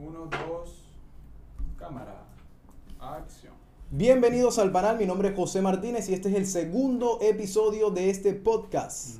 [0.00, 0.84] Uno, dos,
[1.76, 2.24] cámara,
[3.00, 3.54] acción.
[3.90, 8.10] Bienvenidos al canal, mi nombre es José Martínez y este es el segundo episodio de
[8.10, 9.18] este podcast.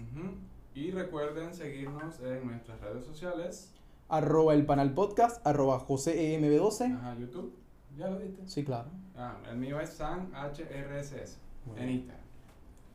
[0.75, 3.73] Y recuerden seguirnos en nuestras redes sociales.
[4.09, 6.97] Arroba el panel podcast, arroba JoséEMB12.
[6.97, 7.53] Ajá, YouTube.
[7.97, 8.43] ¿Ya lo viste?
[8.47, 8.89] Sí, claro.
[9.17, 11.91] Ah, el mío es SanHRSS Muy en bien.
[11.99, 12.25] Instagram.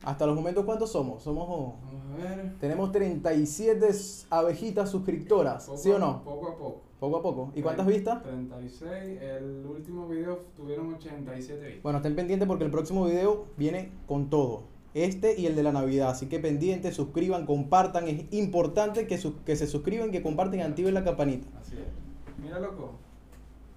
[0.04, 1.22] Hasta los momentos, ¿cuántos somos?
[1.22, 1.46] Somos...
[1.48, 2.54] oh, Vamos a ver.
[2.58, 3.90] Tenemos 37
[4.30, 6.24] abejitas suscriptoras, Poco ¿sí o a- no?
[6.24, 6.80] Poco a poco.
[7.04, 7.52] Poco a poco.
[7.54, 8.22] ¿Y cuántas vistas?
[8.22, 9.20] 36.
[9.20, 11.82] El último video tuvieron 87 vistas.
[11.82, 14.62] Bueno, estén pendientes porque el próximo video viene con todo.
[14.94, 16.08] Este y el de la Navidad.
[16.08, 18.08] Así que pendientes, suscriban, compartan.
[18.08, 21.46] Es importante que, que se suscriban, que compartan y activen la campanita.
[21.60, 22.42] Así es.
[22.42, 22.92] Mira, loco.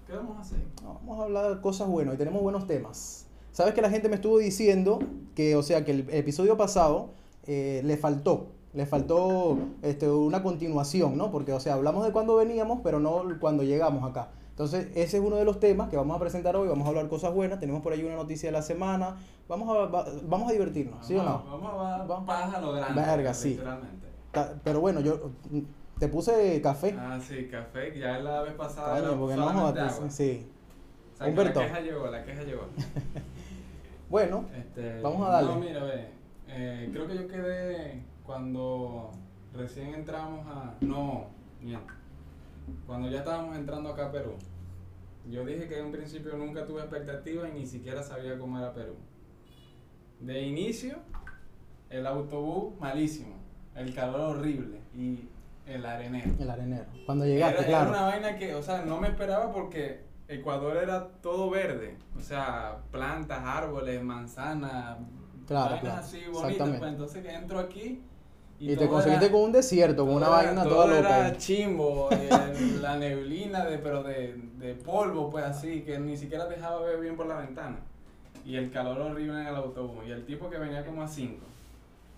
[0.06, 0.60] ¿Qué vamos a hacer?
[0.82, 3.26] Vamos a hablar de cosas buenas y tenemos buenos temas.
[3.52, 5.00] Sabes que la gente me estuvo diciendo
[5.34, 7.10] que, o sea, que el episodio pasado
[7.46, 11.30] eh, le faltó, le faltó este, una continuación, ¿no?
[11.30, 14.28] Porque, o sea, hablamos de cuando veníamos, pero no cuando llegamos acá.
[14.50, 16.68] Entonces, ese es uno de los temas que vamos a presentar hoy.
[16.68, 17.60] Vamos a hablar cosas buenas.
[17.60, 19.16] Tenemos por ahí una noticia de la semana.
[19.48, 21.50] Vamos a, va- vamos a divertirnos, ¿sí o Vamos- no?
[21.60, 22.26] Vamos a Vamos.
[22.26, 23.00] paja lo grande.
[23.00, 23.58] Verga, sí.
[24.64, 25.30] Pero bueno, yo
[25.98, 26.94] te puse café.
[26.98, 27.96] Ah, sí, café.
[27.98, 28.98] Ya la vez pasada.
[28.98, 30.00] Era porque no jodas.
[30.10, 30.46] Sí.
[31.14, 31.60] O sea, Humberto.
[31.60, 32.62] La queja llegó, la queja llegó.
[34.10, 35.50] Bueno, Este, Vamos a darle.
[35.52, 36.06] No, mira, ve.
[36.48, 39.10] eh, creo que yo quedé cuando
[39.54, 40.74] recién entramos a.
[40.82, 41.28] No,
[41.62, 41.94] miento.
[42.86, 44.34] Cuando ya estábamos entrando acá a Perú.
[45.30, 48.74] Yo dije que en un principio nunca tuve expectativas y ni siquiera sabía cómo era
[48.74, 48.96] Perú.
[50.20, 50.98] De inicio,
[51.88, 53.34] el autobús malísimo,
[53.74, 55.26] el calor horrible y
[55.66, 56.34] el arenero.
[56.38, 56.86] el arenero.
[57.06, 57.90] Cuando llegaste, era, claro.
[57.90, 61.96] era una vaina que, o sea, no me esperaba porque Ecuador era todo verde.
[62.14, 64.98] O sea, plantas, árboles, manzanas,
[65.46, 66.78] Claro, vainas claro, así bonitas.
[66.78, 68.02] Pues entonces que entro aquí
[68.60, 70.98] Y, te todo conseguiste era- con un desierto, con una todo era- vaina todo toda
[70.98, 71.26] era loca.
[71.26, 71.36] ahí.
[71.38, 72.08] chimbo,
[72.80, 77.16] la neblina, de, pero de, de polvo, pues así, que ni siquiera dejaba ver bien
[77.16, 77.76] por la ventana.
[78.44, 80.04] Y el calor horrible en el autobús.
[80.06, 81.36] Y el tipo que venía como a 5.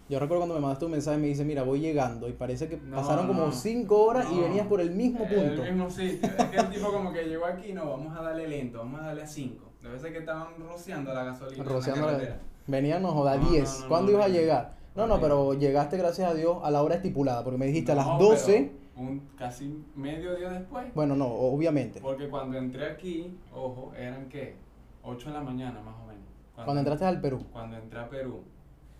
[0.08, 2.28] Yo recuerdo cuando me mandaste un mensaje y me dice, mira, voy llegando.
[2.28, 3.52] Y parece que No, pasaron como no.
[3.52, 5.62] 5 horas y venías por el mismo punto.
[5.62, 6.28] El mismo sitio.
[6.38, 9.06] Es que el tipo como que llegó aquí, no, vamos a darle lento, vamos a
[9.06, 9.64] darle a 5.
[9.82, 12.36] Debe ser que estaban rociando la gasolina Rociando en la-.
[12.66, 13.80] Venían, no joda, No, no, 10.
[13.82, 14.79] no, ¿Cuándo no, ibas a llegar?
[15.00, 17.42] No, no, pero llegaste, gracias a Dios, a la hora estipulada.
[17.42, 18.70] Porque me dijiste a las 12.
[18.96, 20.92] pero Un, casi medio día después.
[20.94, 22.00] Bueno, no, obviamente.
[22.00, 24.56] Porque cuando entré aquí, ojo, eran qué?
[25.02, 26.24] 8 de la mañana más o menos.
[26.54, 27.46] Cuando entraste al Perú.
[27.50, 28.42] Cuando entré a Perú.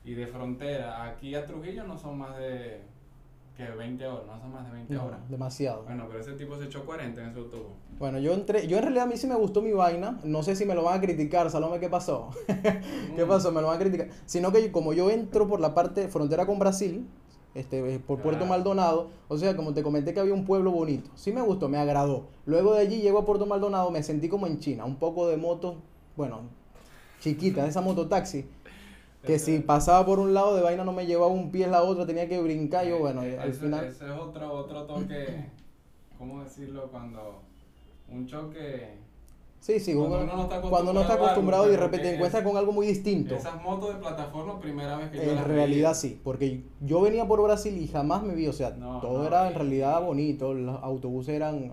[0.03, 2.81] Y de frontera, aquí a Trujillo no son más de
[3.67, 5.21] que 20 horas, no son más de 20 No, horas.
[5.29, 5.83] demasiado.
[5.85, 7.73] Bueno, pero ese tipo se echó 40 en ese autobús.
[7.99, 10.19] Bueno, yo entré, yo en realidad a mí sí me gustó mi vaina.
[10.25, 12.31] No sé si me lo van a criticar, Salome, ¿qué pasó?
[12.47, 13.29] ¿Qué Mm.
[13.29, 13.53] pasó?
[13.53, 14.09] Me lo van a criticar.
[14.27, 17.07] Sino que como yo entro por la parte frontera con Brasil,
[17.55, 18.47] este, eh, por Puerto.
[18.47, 21.11] Maldonado, o sea, como te comenté que había un pueblo bonito.
[21.17, 22.29] Sí me gustó, me agradó.
[22.47, 25.37] Luego de allí llego a Puerto Maldonado, me sentí como en China, un poco de
[25.37, 25.77] moto,
[26.17, 26.43] bueno,
[27.21, 28.47] chiquita, esa mototaxi.
[29.25, 31.83] Que si pasaba por un lado de vaina no me llevaba un pie en la
[31.83, 33.85] otra, tenía que brincar yo, bueno, Eh, al ese- final...
[33.85, 35.27] Ese es otro, otro toque,
[36.19, 36.89] ¿cómo decirlo?
[36.91, 37.43] Cuando
[38.11, 38.99] un choque,
[39.61, 41.71] Sí, sí, cuando uno- uno no está cuando no está acostumbrado a algo, acostumbrado y
[41.73, 43.35] de repente te encuentras con algo muy distinto.
[43.35, 47.27] esas motos de plataforma, primera vez que yo En las realidad sí, porque yo venía
[47.29, 50.55] por Brasil y jamás me vi, o sea, No, todo no, era en realidad bonito,
[50.55, 51.71] los autobuses eran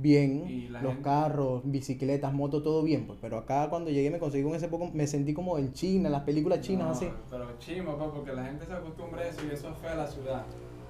[0.00, 4.42] bien, los gente- carros, bicicletas, motos, todo bien, pues, pero acá cuando llegué me conseguí
[4.44, 7.12] con ese poco, me sentí como en China, las películas chinas No, así.
[7.30, 9.94] Pero chimo, pues, porque la gente se acostumbra a eso y eso es feo a
[9.96, 10.44] la ciudad.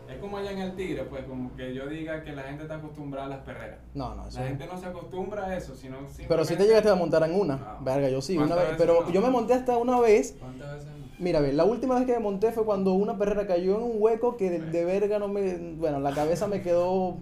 [0.08, 2.76] Es como allá en el Tigre, pues, como que yo diga que la gente está
[2.76, 3.78] acostumbrada a las perreras.
[3.94, 6.88] No, no, eso La gente no se acostumbra a eso, sino Pero si te llegaste
[6.88, 7.84] a montar en una, No.
[7.84, 9.12] verga, yo sí, una ¿Cuántas vez, pero no?
[9.12, 11.06] yo me monté hasta una vez, ¿Cuántas veces no?
[11.18, 13.92] mira, ve, la última vez que me monté fue cuando una perrera cayó en un
[13.98, 17.16] hueco que de, de verga no me, bueno, la cabeza me quedó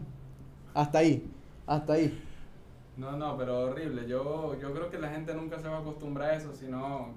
[0.72, 1.28] hasta ahí,
[1.69, 2.25] hasta ahí.
[2.97, 4.09] No, no, pero horrible.
[4.09, 7.09] Yo, yo creo que la gente nunca se va a acostumbrar a eso, sino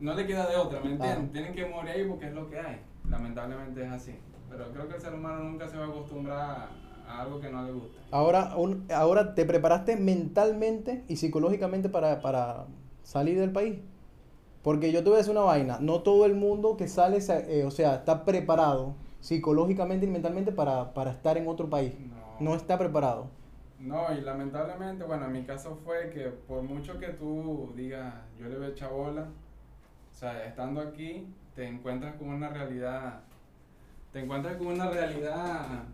[0.00, 1.16] no le queda de otra, ¿me entienden?
[1.28, 1.32] Claro.
[1.32, 2.80] Tienen que morir ahí porque es lo que hay.
[3.10, 4.14] Lamentablemente es así.
[4.48, 6.68] Pero creo que el ser humano nunca se va a acostumbrar
[7.06, 7.98] a algo que no le gusta.
[8.10, 12.64] Ahora, un- ahora te preparaste mentalmente y psicológicamente para, para
[13.02, 13.78] salir del país.
[14.62, 17.64] Porque yo te voy a decir una vaina, no todo el mundo que sale, eh,
[17.64, 21.92] o sea, está preparado psicológicamente y mentalmente para, para estar en otro país.
[22.40, 23.26] No está preparado.
[23.78, 28.48] No, y lamentablemente, bueno, en mi caso fue que por mucho que tú digas, yo
[28.48, 33.20] le voy a echar bola, o sea, estando aquí, te encuentras con una realidad,
[34.12, 35.84] te encuentras con una realidad,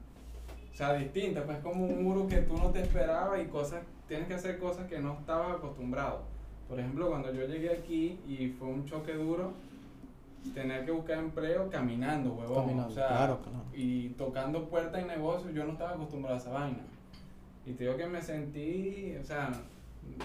[0.73, 4.29] o sea, distinta, pues como un muro que tú no te esperabas y cosas, tienes
[4.29, 6.23] que hacer cosas que no estabas acostumbrado.
[6.69, 9.53] Por ejemplo, cuando yo llegué aquí y fue un choque duro,
[10.55, 12.65] tener que buscar empleo caminando, huevón.
[12.65, 13.65] Caminando, o sea, claro, claro.
[13.75, 16.83] Y tocando puertas en negocios, yo no estaba acostumbrado a esa vaina.
[17.67, 19.51] Y te digo que me sentí, o sea,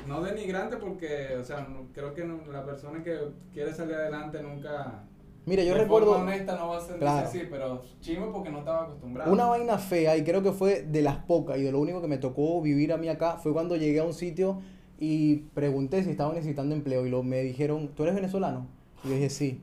[0.08, 3.18] no denigrante porque, o sea, no- creo que no- la persona que
[3.54, 5.04] quiere salir adelante nunca...
[5.46, 7.28] Mira, yo de recuerdo forma honesta no va a ser Claro.
[7.28, 9.32] así, pero chimo porque no estaba acostumbrado.
[9.32, 12.08] una vaina fea y creo que fue de las pocas y de lo único que
[12.08, 14.62] me tocó vivir a mí acá fue cuando llegué a un sitio
[15.00, 18.68] y pregunté si estaban necesitando empleo y lo, me dijeron, ¿tú eres venezolano?
[19.04, 19.62] Y yo dije, sí.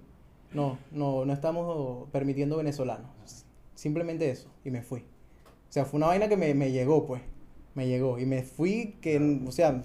[0.55, 3.11] No, no, no estamos permitiendo venezolanos.
[3.75, 4.49] Simplemente eso.
[4.65, 5.01] Y me fui.
[5.01, 7.21] O sea, fue una vaina que me, me llegó, pues.
[7.77, 8.19] Me llegó.
[8.19, 9.83] Y me fui, que, o sea,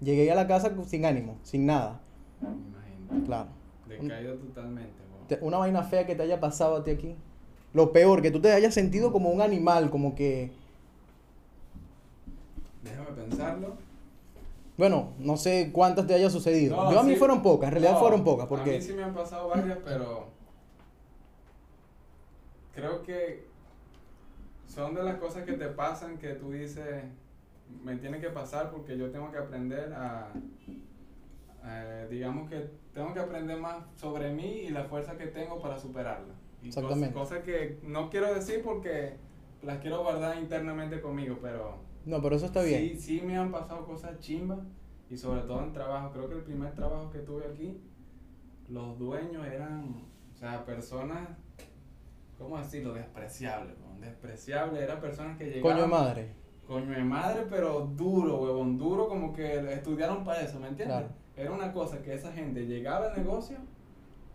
[0.00, 2.00] llegué a la casa sin ánimo, sin nada.
[2.40, 3.26] Imagínate.
[3.26, 3.48] Claro.
[3.88, 4.92] Decaído totalmente.
[5.28, 7.16] Te- Una vaina fea que te haya pasado a ti aquí.
[7.74, 10.52] Lo peor, que tú te hayas sentido como un animal, como que...
[12.84, 13.76] Déjame pensarlo.
[14.76, 16.76] Bueno, no sé cuántas te haya sucedido.
[16.76, 17.18] No, Yo a mí sí.
[17.18, 18.72] fueron pocas, en realidad No, fueron pocas, A porque...
[18.72, 20.26] mí sí me han pasado varias, pero
[22.74, 23.44] creo que
[24.66, 27.04] son de las cosas que te pasan que tú dices,
[27.82, 30.32] me tiene que pasar porque yo tengo que aprender a,
[31.64, 35.78] eh, digamos que tengo que aprender más sobre mí y la fuerza que tengo para
[35.78, 36.34] superarla.
[36.62, 37.14] Y Exactamente.
[37.14, 39.16] Cosas que no quiero decir porque
[39.62, 41.78] las quiero guardar internamente conmigo, pero...
[42.04, 42.80] No, pero eso está bien.
[42.80, 44.60] Sí, sí me han pasado cosas chimbas
[45.08, 46.10] y sobre todo en trabajo.
[46.12, 47.80] Creo que el primer trabajo que tuve aquí,
[48.68, 51.28] los dueños eran, o sea, personas,
[52.38, 52.92] ¿cómo decirlo?
[52.94, 54.82] Despreciables, weón, despreciables.
[54.82, 55.76] Eran personas que llegaban...
[55.76, 56.41] Coño madre.
[56.66, 60.98] Coño de madre, pero duro, huevón, duro como que estudiaron para eso, ¿me entiendes?
[60.98, 61.12] Claro.
[61.36, 63.56] Era una cosa que esa gente llegaba al negocio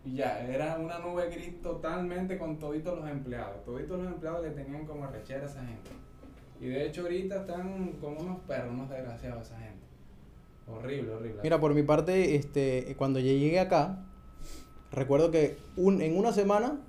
[0.04, 3.64] y ya, era una nube gris totalmente con toditos los empleados.
[3.64, 5.90] Toditos los empleados le tenían como rechera a esa gente.
[6.60, 9.86] Y de hecho ahorita están como unos perros, unos desgraciados esa gente.
[10.66, 11.40] Horrible, horrible.
[11.42, 14.04] Mira, por mi parte, este, cuando yo llegué acá,
[14.90, 16.80] recuerdo que un, en una semana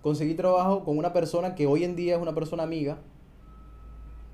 [0.00, 2.98] conseguí trabajo con una persona que hoy en día es una persona amiga.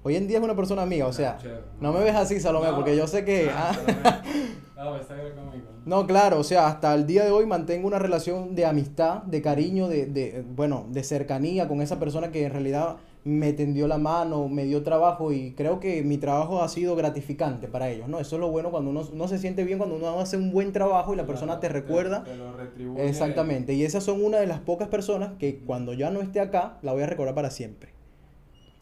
[0.09, 1.61] Hoy en día es una persona amiga, o sea, Chévere.
[1.83, 3.51] no me ves así, Salomé, No, porque yo sé que...
[3.55, 4.59] ah, ah, Salomé.
[4.75, 5.67] No, está bien conmigo.
[5.85, 9.43] No, claro, o sea, hasta el día de hoy mantengo una relación de amistad, de
[9.43, 13.99] cariño, de, de, bueno, de cercanía con esa persona que en realidad me tendió la
[13.99, 18.19] mano, me dio trabajo y creo que mi trabajo ha sido gratificante para ellos, ¿no?
[18.19, 20.73] Eso es lo bueno cuando uno, uno se siente bien, cuando uno hace un buen
[20.73, 22.25] trabajo y la persona te recuerda.
[22.25, 23.07] Te, lo retribuye.
[23.07, 26.79] Exactamente, y esas son una de las pocas personas que cuando ya no esté acá,
[26.81, 27.98] la voy a recordar para siempre.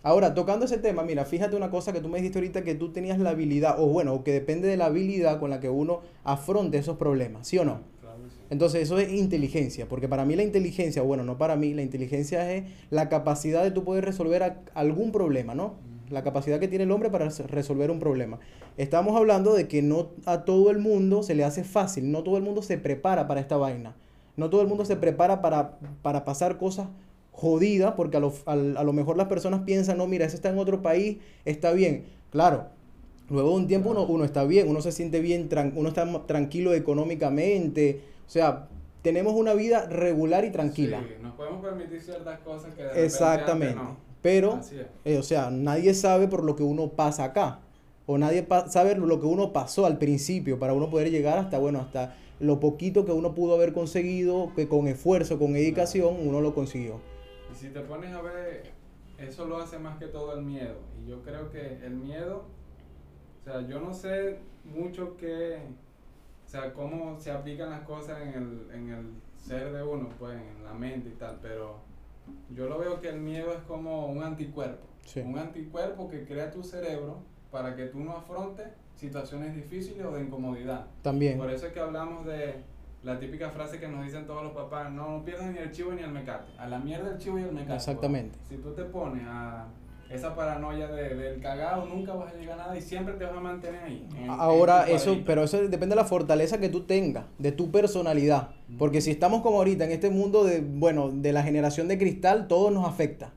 [0.07, 2.93] Ahora, tocando ese tema, mira, fíjate una cosa que tú me dijiste ahorita que tú
[2.93, 6.79] tenías la habilidad, o bueno, que depende de la habilidad con la que uno afronte
[6.79, 7.81] esos problemas, ¿sí o no?
[8.01, 8.37] Claro que sí.
[8.51, 12.53] Entonces eso es inteligencia, porque para mí la inteligencia, bueno, no para mí, la inteligencia
[12.55, 15.75] es la capacidad de tú poder resolver a- algún problema, ¿no?
[16.09, 18.39] La capacidad que tiene el hombre para res- resolver un problema.
[18.77, 22.37] Estamos hablando de que no a todo el mundo se le hace fácil, no todo
[22.37, 23.97] el mundo se prepara para esta vaina,
[24.37, 26.87] no todo el mundo se prepara para, para pasar cosas
[27.37, 30.49] jodidas, porque a lo, al- a lo mejor las personas piensan, no, mira, ese está
[30.49, 32.05] en otro país, está bien.
[32.31, 32.75] Claro,
[33.29, 36.07] Luego de un tiempo uno, uno está bien, uno se siente bien, tran- uno está
[36.27, 38.69] tranquilo económicamente, o sea,
[39.03, 41.01] tenemos una vida regular y tranquila.
[41.01, 43.79] Sí, nos podemos permitir ciertas cosas que de repente Exactamente.
[43.81, 43.97] antes no.
[44.23, 44.61] Pero,
[45.05, 47.61] eh, o sea, nadie sabe por lo que uno pasa acá.
[48.07, 51.81] O nadie sabe lo que uno pasó al principio para uno poder llegar hasta, bueno,
[51.81, 56.55] hasta lo poquito que uno pudo haber conseguido, que con esfuerzo, con dedicación, uno lo
[56.55, 57.01] consiguió.
[57.67, 58.63] Si te pones a ver,
[59.19, 60.77] eso lo hace más que todo el miedo.
[61.03, 62.45] Y yo creo que el miedo,
[63.41, 65.59] o sea, yo no sé mucho qué,
[66.45, 70.39] o sea, cómo se aplican las cosas en el, en el ser de uno, pues,
[70.39, 71.81] en la mente y tal, pero
[72.55, 74.87] yo lo veo que el miedo es como un anticuerpo.
[75.05, 75.23] Sí.
[75.23, 77.19] Un anticuerpo que crea tu cerebro
[77.51, 80.87] para que tú no afrontes situaciones difíciles o de incomodidad.
[81.03, 81.37] También.
[81.37, 82.63] Por eso es que hablamos de
[83.07, 85.93] la típica frase que nos dicen todos los papás, no, no pierdas ni el chivo
[85.93, 86.51] ni el mecate.
[86.59, 87.75] A la mierda el chivo y el mecate.
[87.77, 88.37] Exactamente.
[88.49, 89.67] Si tú te pones a
[90.11, 93.37] esa paranoia de, del cagado, nunca vas a llegar a nada y siempre te vas
[93.37, 94.09] a mantener ahí.
[94.17, 98.51] en- Ahora, eso, pero eso depende de la fortaleza que tú tengas, de tu personalidad.
[98.79, 102.47] Porque si estamos como ahorita en este mundo de, bueno, de la generación de cristal,
[102.49, 103.33] todo nos afecta.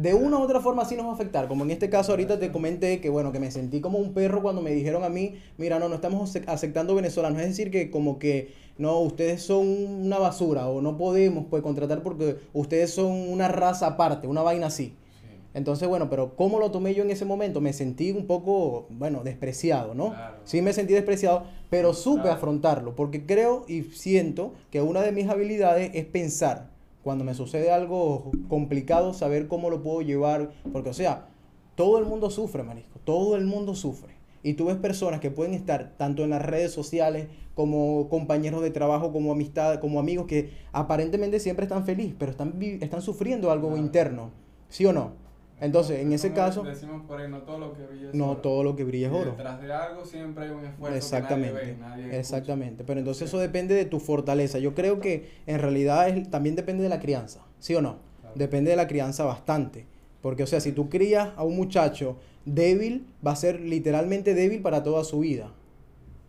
[0.00, 1.46] De una u otra forma sí nos va a afectar.
[1.46, 4.40] Como en este caso ahorita te comenté que bueno, que me sentí como un perro
[4.40, 7.40] cuando me dijeron a mí, mira, no, no estamos ace- aceptando venezolanos.
[7.42, 12.02] Es decir, que como que no, ustedes son una basura o no podemos pues contratar
[12.02, 14.94] porque ustedes son una raza aparte, una vaina así.
[15.20, 15.26] sí.
[15.52, 17.60] Entonces, bueno, pero ¿cómo lo tomé yo en ese momento?
[17.60, 20.10] Me sentí un poco, bueno, despreciado, ¿no?
[20.14, 20.36] Claro.
[20.44, 22.36] Sí me sentí despreciado, pero supe Claro.
[22.36, 26.69] afrontarlo, porque creo y siento que una de mis habilidades es pensar.
[27.02, 31.28] Cuando me sucede algo complicado, saber cómo lo puedo llevar, porque, o sea,
[31.74, 34.14] todo el mundo sufre, marisco, todo el mundo sufre.
[34.42, 38.70] Y tú ves personas que pueden estar tanto en las redes sociales como compañeros de
[38.70, 43.68] trabajo, como amistad, como amigos que aparentemente siempre están felices, pero están, están sufriendo algo
[43.68, 43.82] Claro.
[43.82, 44.30] interno.
[44.68, 45.12] ¿Sí o no?
[45.60, 48.40] Entonces, en ese caso, Decimos por ahí, no todo lo que brilla es no oro.
[48.40, 49.32] todo lo que brilla es Y oro.
[49.36, 52.18] Detrás de algo siempre hay un esfuerzo Exactamente, que nadie ve, nadie escucha.
[52.18, 52.84] exactamente.
[52.84, 53.24] Pero entonces Sí.
[53.36, 54.58] eso depende de tu fortaleza.
[54.58, 57.98] Yo creo que en realidad es- también depende de la crianza, ¿sí o no?
[58.20, 58.34] Claro.
[58.34, 59.86] Depende de la crianza bastante.
[60.22, 64.60] Porque, o sea, si tú crías a un muchacho débil, va a ser literalmente débil
[64.62, 65.52] para toda su vida.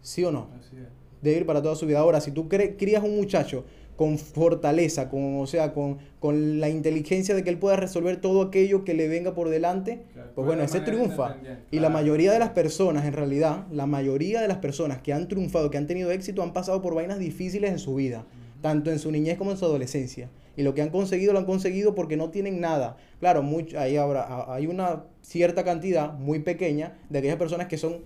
[0.01, 0.47] ¿Sí o no?
[0.59, 0.87] Así es.
[1.21, 1.99] Débil para toda su vida.
[1.99, 3.63] Ahora, si tú crías un muchacho
[4.01, 8.41] con fortaleza, con, o sea, con, con la inteligencia de que él pueda resolver todo
[8.41, 11.35] aquello que le venga por delante, actúe pues bueno, ese triunfa.
[11.69, 15.27] Y la mayoría de las personas, en realidad, la mayoría de las personas que han
[15.27, 18.25] triunfado, que han tenido éxito, han pasado por vainas difíciles en su vida,
[18.61, 20.31] tanto en su niñez como en su adolescencia.
[20.57, 22.97] Y lo que han conseguido, lo han conseguido porque no tienen nada.
[23.19, 27.77] Claro, much- ahí habrá, a- hay una cierta cantidad muy pequeña de aquellas personas que
[27.77, 27.97] son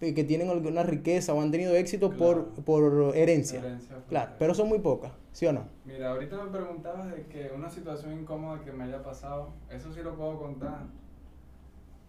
[0.00, 2.64] que tienen alguna riqueza o han tenido éxito por, Claro.
[2.64, 3.60] por herencia.
[4.08, 5.66] Claro, pero son muy pocas, ¿sí o no?
[5.84, 10.00] Mira, ahorita me preguntabas de que una situación incómoda que me haya pasado, eso sí
[10.02, 10.82] lo puedo contar.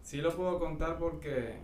[0.04, 1.56] Sí lo puedo contar porque,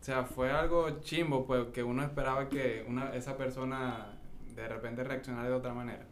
[0.00, 4.18] o sea, fue algo chimbo, pues, que uno esperaba que una, esa persona
[4.54, 6.04] de repente reaccionara de otra manera.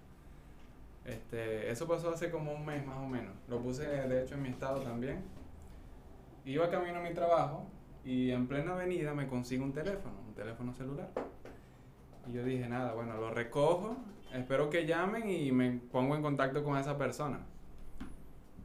[1.06, 3.34] Este, eso pasó hace como un mes más o menos.
[3.48, 5.22] Lo puse de hecho en mi estado también.
[6.44, 7.66] Iba camino a mi trabajo
[8.08, 11.10] y en plena avenida me consigo un teléfono, un teléfono celular.
[12.26, 13.96] Y yo dije, nada, bueno, lo recojo,
[14.32, 17.40] espero que llamen y me pongo en contacto con esa persona.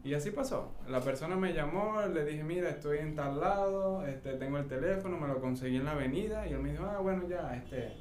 [0.03, 0.71] Y así pasó.
[0.87, 5.17] La persona me llamó, le dije, mira, estoy en tal lado, este, tengo el teléfono,
[5.17, 6.47] me lo conseguí en la avenida.
[6.47, 7.93] Y él me dijo, ah, bueno, ya, este,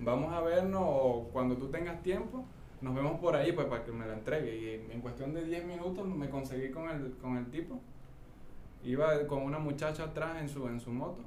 [0.00, 2.44] vamos a vernos o cuando tú tengas tiempo,
[2.80, 4.56] nos vemos por ahí pues para que me la entregue.
[4.56, 7.80] Y en- cuestión de 10 minutos me conseguí con el, con el tipo.
[8.84, 11.22] Iba con una muchacha atrás en su, en su moto.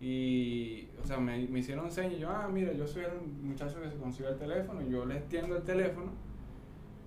[0.00, 3.90] Y, o sea, me, me hicieron señas yo, ah, mira, yo soy el muchacho que
[3.90, 4.80] se consiguió el teléfono.
[4.82, 6.12] Yo le extiendo el teléfono.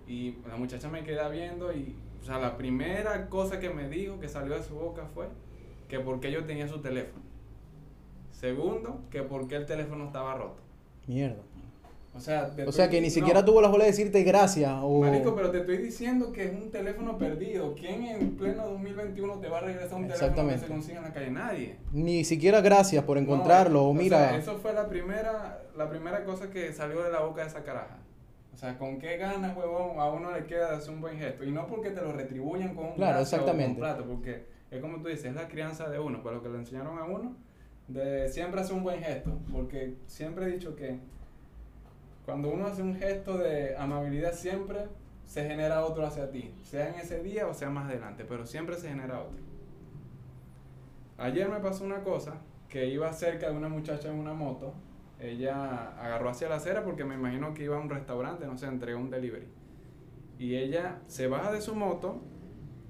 [0.08, 4.20] Y la muchacha me queda viendo y, o sea, la primera cosa que me dijo,
[4.20, 5.28] que salió de su boca fue
[5.88, 7.24] que por qué yo tenía su teléfono.
[8.32, 10.62] Segundo, que por qué el teléfono estaba roto.
[11.08, 11.42] Mierda.
[12.14, 15.00] O sea, O sea que ni no, siquiera tuvo la bola de decirte gracias o...
[15.00, 17.74] Marico, pero te estoy diciendo que es un teléfono perdido.
[17.74, 20.62] ¿Quién en pleno 2021 te va a regresar un teléfono que Exactamente.
[20.62, 21.32] se consigue en la calle?
[21.32, 21.76] Nadie.
[21.94, 24.18] Ni siquiera gracias por encontrarlo No, o mira...
[24.30, 27.64] sea, eso fue la primera, la primera cosa que salió de la boca de esa
[27.64, 27.98] caraja.
[28.54, 31.46] O sea, ¿con qué ganas, huevón, a uno le queda hacer un buen gesto?
[31.46, 33.80] Y no porque te lo retribuyan con un Claro, o con exactamente.
[33.80, 36.58] plata, porque es como tú dices, es la crianza de uno, pero lo que le
[36.58, 37.38] enseñaron a uno,
[37.88, 39.32] de siempre hacer un buen gesto.
[39.52, 41.00] Porque siempre he dicho que
[42.26, 44.88] cuando uno hace un gesto de amabilidad, siempre
[45.26, 46.54] se genera otro hacia ti.
[46.64, 49.40] Sea en ese día o sea más adelante, pero siempre se genera otro.
[51.18, 52.34] Ayer me pasó una cosa,
[52.68, 54.74] que iba cerca de una muchacha en una moto.
[55.20, 58.66] Ella agarró hacia la acera porque me imagino que iba a un restaurante, no sé,
[58.66, 59.48] entregó un delivery.
[60.40, 62.22] Y ella se baja de su moto,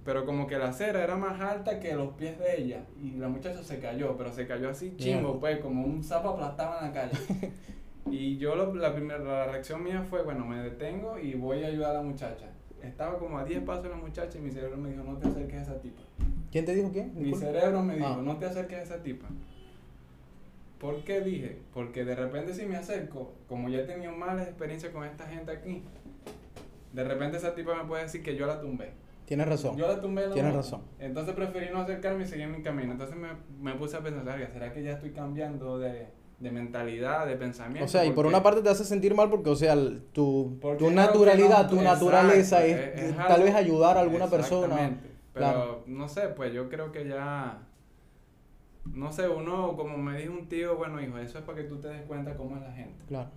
[0.05, 2.85] pero como que la acera era más alta que los pies de ella.
[3.01, 6.79] Y la muchacha se cayó, pero se cayó así chimbo, pues, como un sapo aplastado
[6.79, 7.17] en la calle.
[8.09, 11.67] y yo lo- la primera la reacción mía fue, bueno, me detengo y voy a
[11.67, 12.47] ayudar a la muchacha.
[12.81, 15.27] Estaba como a 10 pasos de la muchacha y mi cerebro me dijo, no te
[15.27, 16.01] acerques a esa tipa.
[16.51, 17.11] ¿Quién te dijo quién?
[17.15, 18.21] Mi cerebro me dijo, Ah.
[18.23, 19.27] no te acerques a esa tipa.
[20.79, 21.59] ¿Por qué dije?
[21.73, 25.51] Porque de repente si me acerco, como ya he tenido malas experiencias con esta gente
[25.51, 25.83] aquí,
[26.93, 28.93] de repente esa tipa me puede decir que yo la tumbé.
[29.25, 29.77] Tienes razón.
[29.77, 30.81] Yo la tumbé la Tienes razón.
[30.99, 32.91] Entonces preferí no acercarme y seguir mi camino.
[32.93, 33.29] Entonces me,
[33.61, 36.07] me puse a pensar, "Verga, ¿será que ya estoy cambiando de,
[36.41, 37.85] de mentalidad, de pensamiento?
[37.85, 39.75] O sea, y por una parte te hace sentir mal porque, o sea,
[40.11, 44.01] tu, tu naturalidad, no- tu exacto, naturaleza es, es- es tal algo- vez ayudar a
[44.01, 44.75] alguna persona.
[45.33, 45.83] Pero Claro.
[45.87, 47.59] no sé, pues yo creo que ya.
[48.93, 51.77] No sé, uno, como me dijo un tío, bueno, hijo, eso es para que tú
[51.79, 53.05] te des cuenta cómo es la gente.
[53.07, 53.29] Claro.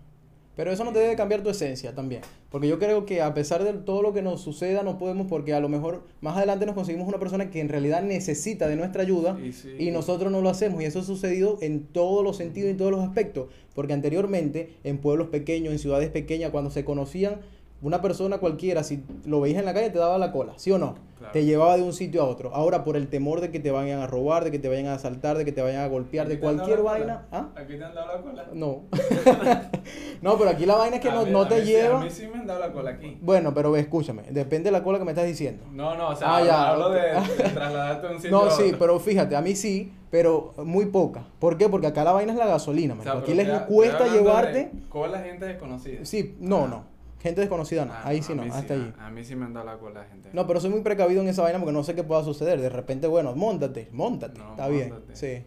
[0.56, 2.23] Pero eso no te debe cambiar tu esencia también.
[2.50, 5.52] Porque yo creo que a pesar de todo lo que nos suceda, no podemos, porque
[5.52, 9.02] a lo mejor más adelante nos conseguimos una persona que en realidad necesita de nuestra
[9.02, 9.75] ayuda Y sí.
[9.78, 10.80] y nosotros no lo hacemos.
[10.82, 13.49] Y eso ha sucedido en todos los sentidos y en todos los aspectos.
[13.75, 17.40] Porque anteriormente, en pueblos pequeños, en ciudades pequeñas, cuando se conocían,
[17.84, 20.78] una persona cualquiera, si lo veías en la calle, te daba la cola, ¿sí o
[20.78, 20.94] no?
[21.18, 21.32] Claro.
[21.32, 22.54] Te llevaba de un sitio a otro.
[22.54, 24.94] Ahora, por el temor de que te vayan a robar, de que te vayan a
[24.94, 27.26] asaltar, de que te vayan a golpear, de ¿Aquí te han dado cualquier vaina.
[27.30, 27.48] ¿Ah?
[27.56, 28.46] ¿Aquí te han dado la cola?
[28.52, 28.82] No.
[30.22, 31.66] no, pero aquí la vaina es que A no, mí- no a te mí sí-
[31.68, 32.00] lleva.
[32.00, 33.18] a mí sí me han dado la cola aquí.
[33.20, 35.64] Bueno, pero ve, escúchame, depende de la cola que me estás diciendo.
[35.72, 36.92] No, no, o sea, Ah, hablo, ya, hablo ok.
[36.94, 38.78] de, de trasladarte de un sitio No, a sí, otro.
[38.78, 41.24] pero fíjate, a mí sí, pero muy poca.
[41.38, 41.68] ¿Por qué?
[41.68, 44.58] Porque acá la vaina es la gasolina, O sea, Aquí les cuesta llevarte.
[44.58, 46.04] de Cola gente desconocida.
[46.04, 46.68] Sí, no, Ah.
[46.68, 46.93] no.
[47.24, 47.92] Gente desconocida no.
[47.94, 48.92] Ah, Ahí sí no, hasta allí.
[48.98, 50.28] A, a mí sí me han dado la cola gente.
[50.32, 52.60] No, pero soy muy precavido en esa vaina porque no sé qué pueda suceder.
[52.60, 54.38] De repente, bueno, montate, montate.
[54.38, 54.90] No, Está bien.
[54.90, 55.16] móntate.
[55.16, 55.44] Sí.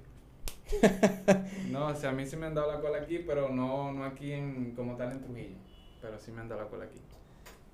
[1.71, 4.03] No, o sea, a mí sí me han dado la cola aquí, pero no, no
[4.03, 5.55] aquí en, como tal en Trujillo.
[6.01, 6.99] Pero sí me han dado la cola aquí.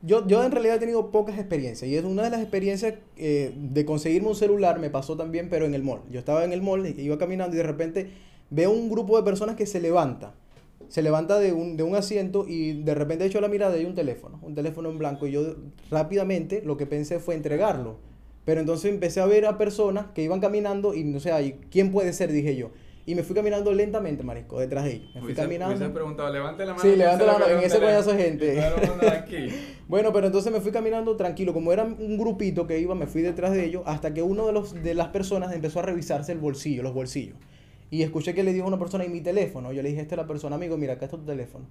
[0.01, 3.53] yo, yo en realidad he tenido pocas experiencias y es una de las experiencias eh,
[3.55, 6.01] de conseguirme un celular me pasó también, pero en el mall.
[6.12, 8.12] Yo estaba en el mall, iba caminando y de repente
[8.50, 10.33] veo un grupo de personas que se levanta.
[10.94, 13.86] Se levanta de un, de un asiento y de repente echo la mirada y hay
[13.88, 15.26] un teléfono, un teléfono en blanco.
[15.26, 15.56] Y yo
[15.90, 17.98] rápidamente lo que pensé fue entregarlo.
[18.46, 22.14] Pero entonces empecé a ver a personas que iban caminando y no sé, ¿quién puede
[22.14, 22.32] ser?
[22.32, 22.70] Dije yo.
[23.08, 25.08] Y me fui caminando lentamente, marisco, detrás de ellos.
[25.16, 25.76] Me fui Hubiese- caminando.
[25.76, 26.84] hubiese preguntado, levante la mano.
[26.84, 28.62] Sí, levante la mano, en ese coñazo de gente.
[29.12, 29.48] aquí.
[29.88, 31.54] Bueno, pero entonces me fui caminando tranquilo.
[31.54, 34.54] Como era un grupito que iba, me fui detrás de ellos hasta que uno de,
[34.54, 37.36] los, de las personas empezó a revisarse el bolsillo, los bolsillos.
[37.94, 39.72] Y escuché que le dijo a una persona, ¿y mi teléfono?
[39.72, 41.66] Yo le dije, esta es la persona, amigo, mira, acá está tu teléfono.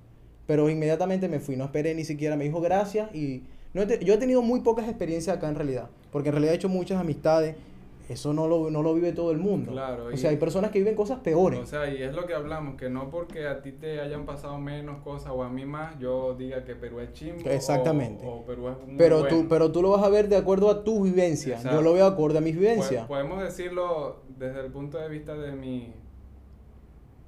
[0.47, 3.43] Pero inmediatamente me fui, no esperé ni siquiera, me dijo gracias y...
[3.75, 6.53] No he te- yo he tenido muy pocas experiencias acá en realidad, porque en realidad
[6.55, 7.57] he hecho muchas amistades.
[8.09, 9.73] Eso no lo, no lo vive todo el mundo.
[9.73, 11.59] Claro, o sea, hay personas que viven cosas peores.
[11.59, 14.59] O sea, y es lo que hablamos, que no porque a ti te hayan pasado
[14.59, 17.49] menos cosas o a mí más, yo diga que Perú es chimbo.
[17.49, 18.25] Exactamente.
[18.27, 19.37] O, o Perú es muy pero, bueno.
[19.37, 21.57] tú, pero tú lo vas a ver de acuerdo a tu vivencia.
[21.57, 21.79] Exacto.
[21.79, 23.07] Yo lo veo acorde a mis vivencias.
[23.07, 25.95] Podemos decirlo desde el punto de vista de mi,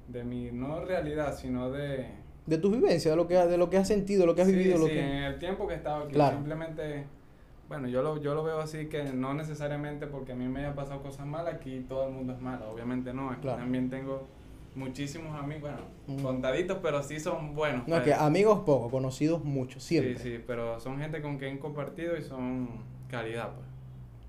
[0.07, 2.05] de mi, no realidad, sino de...
[2.45, 4.47] De tus vivencias, de lo que, de lo que has sentido, de lo que has
[4.47, 4.77] Sí, vivido.
[4.77, 4.99] lo sí, que...
[4.99, 6.35] en el tiempo que he estado aquí, Claro.
[6.37, 7.05] simplemente,
[7.67, 10.75] bueno, yo lo, yo lo veo así que no necesariamente porque a mí me haya
[10.75, 13.57] pasado cosas malas, aquí todo el mundo es malo, obviamente no, aquí Claro.
[13.59, 14.27] también tengo
[14.75, 16.21] muchísimos amigos, bueno, Mm.
[16.21, 17.87] contaditos, pero sí son buenos.
[17.87, 18.15] No, es pues.
[18.15, 20.17] que amigos pocos, conocidos muchos, siempre.
[20.19, 22.67] Sí, sí, pero son gente con quien he compartido y son
[23.09, 23.65] calidad, pues.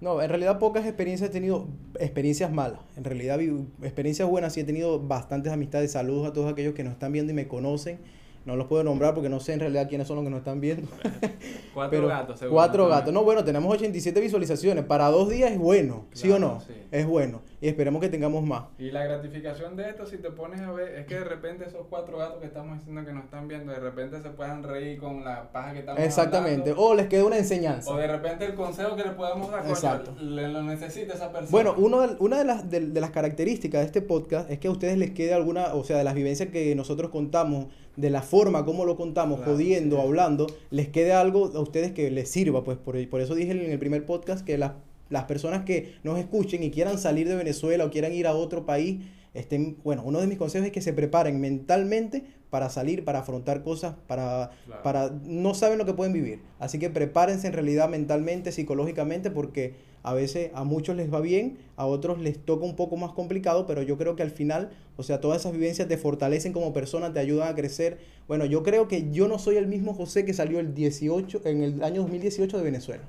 [0.01, 2.81] No, en realidad pocas experiencias he tenido, experiencias malas.
[2.97, 3.41] En realidad
[3.83, 5.93] experiencias buenas sí he tenido bastantes amistades.
[5.93, 7.99] Saludos a todos aquellos que nos están viendo y me conocen.
[8.47, 10.61] No los puedo nombrar porque no sé en realidad quiénes son los que nos están
[10.61, 10.89] viendo.
[11.75, 12.55] Cuatro Pero gatos, seguro.
[12.55, 12.99] Cuatro también.
[13.01, 13.13] gatos.
[13.15, 14.85] No, bueno, tenemos 87 visualizaciones.
[14.85, 16.61] Para dos días es bueno, ¿sí o no?
[16.67, 16.73] sí.
[16.93, 17.43] Es bueno.
[17.61, 18.65] Y esperemos que tengamos más.
[18.79, 21.87] Y la gratificación de esto, si te pones a ver, es que de repente esos
[21.91, 25.25] cuatro gatos que estamos diciendo que nos están viendo, de repente se puedan reír con
[25.25, 26.71] la paja que estamos Exactamente.
[26.71, 26.83] hablando.
[26.83, 27.91] O les queda una enseñanza.
[27.93, 30.15] O de repente el consejo que le podamos dar, coño, Exacto.
[30.21, 31.51] le lo necesita esa persona.
[31.51, 34.69] Bueno, uno de- una de las, de, de las características de este podcast es que
[34.69, 38.21] a ustedes les quede alguna, o sea, de las vivencias que nosotros contamos, de la
[38.23, 40.03] forma como lo contamos, Claro, jodiendo, sí.
[40.03, 42.63] hablando, les quede algo a ustedes que les sirva.
[42.65, 44.73] Pues por, por eso dije en el primer podcast que las,
[45.09, 48.67] las personas que nos escuchen y quieran salir de Venezuela o quieran ir a otro
[48.67, 48.99] país,
[49.35, 53.63] estén, bueno, uno de mis consejos es que se preparen mentalmente para salir, para afrontar
[53.63, 54.83] cosas, para, Claro.
[54.83, 56.41] para no saben lo que pueden vivir.
[56.59, 59.75] Así que prepárense en realidad mentalmente, psicológicamente, porque
[60.07, 63.67] a veces a muchos les va bien, a otros les toca un poco más complicado,
[63.67, 67.13] pero yo creo que al final, o sea, todas esas vivencias te fortalecen como persona,
[67.13, 67.99] te ayudan a crecer.
[68.29, 71.63] Bueno, yo creo que yo no soy el mismo José que salió el 18 en
[71.63, 73.03] el año 2018 de Venezuela.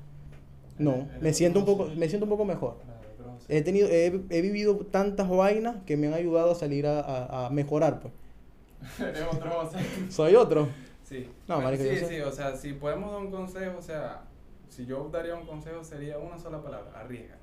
[0.78, 2.76] No, me siento un poco me siento un poco mejor.
[3.48, 7.46] He tenido he, he vivido tantas vainas que me han ayudado a salir a, a-
[7.46, 8.12] a mejorar, pues.
[9.32, 9.78] Otro José.
[10.10, 10.68] Soy otro.
[11.08, 11.26] Sí.
[11.48, 14.20] No, Bueno, marico, sí, sí, o sea, si podemos dar un consejo, o sea,
[14.68, 17.38] si yo daría un consejo sería una sola palabra, arriesgate.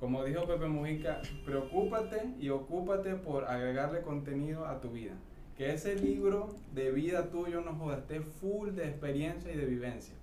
[0.00, 5.14] Como dijo Pepe Mujica, preocúpate y ocúpate por agregarle contenido a tu vida.
[5.56, 10.14] Que ese libro de vida tuyo no joda, esté full de experiencia y de vivencia.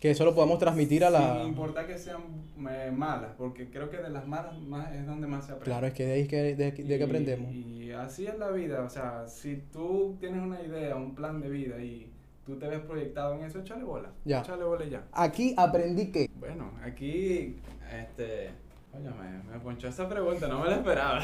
[0.00, 1.38] Que eso lo podamos transmitir a la...
[1.38, 2.22] Sin importar que sean
[2.68, 5.70] eh, malas, porque creo que de las malas más es donde más se aprende.
[5.70, 7.52] Claro, es que de ahí es que, de, de que Y- aprendemos.
[7.54, 11.48] Y así es la vida, o sea, si tú tienes una idea, un plan de
[11.48, 12.10] vida y
[12.44, 14.10] tú te ves proyectado en eso, échale bola.
[14.24, 14.40] Ya.
[14.40, 15.04] Échale bola y ya.
[15.12, 16.30] Aquí aprendí que...
[16.38, 17.56] Bueno, aquí,
[17.92, 18.50] este,
[18.92, 21.20] oye, me, me ponchó esa pregunta, no me la esperaba.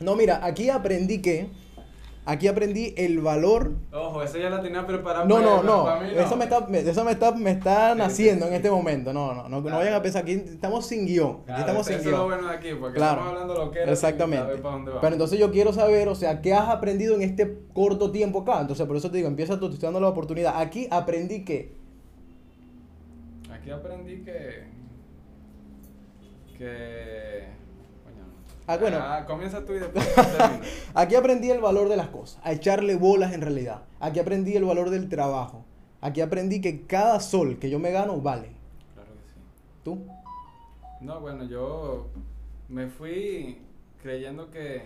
[0.00, 1.48] No, mira, aquí aprendí que...
[2.24, 3.72] Aquí aprendí el valor...
[3.92, 5.24] Ojo, eso ya la tenía preparada.
[5.24, 5.84] No, no, no.
[5.84, 6.20] para mí no.
[6.20, 9.12] Eso me está, me- eso me está, me está naciendo en este momento.
[9.12, 10.22] No, no, no, no vayan a pensar.
[10.22, 11.30] Aquí estamos sin guion.
[11.38, 12.24] Aquí Claro, estamos eso sin es lo guion.
[12.38, 13.12] bueno de aquí, porque Claro.
[13.22, 13.90] estamos hablando lo que era.
[13.92, 14.56] Exactamente.
[14.58, 15.00] Para dónde vamos.
[15.00, 18.60] Pero entonces yo quiero saber, o sea, ¿qué has aprendido en este corto tiempo acá?
[18.60, 20.60] Entonces, por eso te digo, empieza tú, te estoy dando la oportunidad.
[20.60, 21.74] Aquí aprendí que...
[23.52, 24.64] Aquí aprendí que.
[26.56, 27.61] Que.
[28.66, 29.00] Ah, bueno.
[29.26, 30.60] comienza tú y después termina.
[30.94, 33.82] Aquí aprendí el valor de las cosas, a echarle bolas en realidad.
[34.00, 35.64] Aquí aprendí el valor del trabajo.
[36.00, 38.50] Aquí aprendí que cada sol que yo me gano vale.
[38.94, 39.40] Claro que sí.
[39.84, 40.06] ¿Tú?
[41.00, 42.08] No, bueno, yo
[42.68, 43.58] me fui
[44.02, 44.82] creyendo que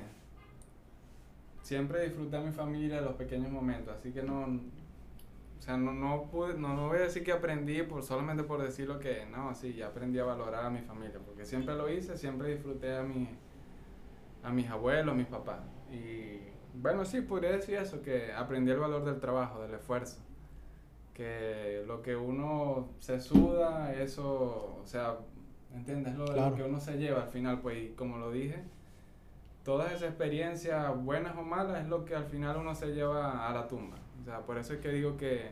[1.63, 6.25] siempre disfruté a mi familia los pequeños momentos, así que no, o sea, no, no
[6.31, 9.55] pude, no, no voy a decir que aprendí por solamente por decir lo que, no,
[9.55, 13.03] sí, ya aprendí a valorar a mi familia, porque siempre lo hice, siempre disfruté a
[13.03, 13.29] mi,
[14.47, 16.41] a mis abuelos, a mis papás, y
[16.75, 20.19] bueno, sí, podría decir eso, que aprendí el valor del trabajo, del esfuerzo,
[21.15, 25.17] que lo que uno se suda, eso, o sea,
[25.75, 26.15] ¿entiendes?
[26.15, 26.55] Lo, de lo Claro.
[26.57, 28.63] que uno se lleva al final, pues, y como lo dije,
[29.65, 33.53] todas esas experiencias, buenas o malas, es lo que al final uno se lleva a
[33.55, 33.97] la tumba.
[34.21, 35.51] O sea, por eso es que digo que,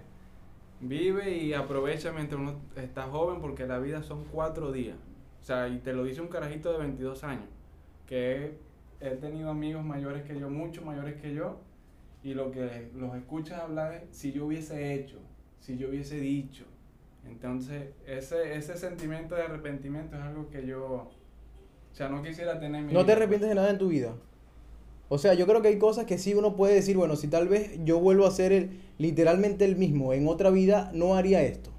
[0.80, 4.98] Vive y aprovecha mientras uno está joven porque la vida son cuatro días.
[5.40, 7.48] O sea, y te lo dice un carajito de 22 años,
[8.07, 8.59] que
[9.06, 11.60] he, tenido amigos mayores que yo, mucho mayores que yo,
[12.22, 15.18] y lo que los escuchas hablar es si yo hubiese hecho,
[15.60, 16.64] si yo hubiese dicho.
[17.26, 22.80] Entonces, ese, ese sentimiento de arrepentimiento es algo que yo, o sea, no quisiera tener
[22.80, 24.14] en mi ¿No te arrepientes de nada en tu vida?
[25.08, 27.48] O sea, yo creo que hay cosas que sí uno puede decir, bueno, si tal
[27.48, 31.73] vez yo vuelvo a ser el, literalmente el mismo en otra vida, no haría esto.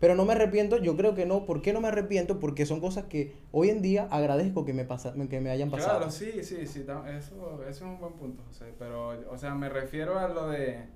[0.00, 1.44] Pero no me arrepiento, yo creo que no.
[1.44, 2.40] ¿Por qué no me arrepiento?
[2.40, 5.98] Porque son cosas que hoy en día agradezco que me, pasa, que me hayan pasado.
[5.98, 6.86] Claro, sí, sí, sí,
[7.18, 10.86] eso, eso es un buen punto, José, pero, o sea, me refiero a lo de,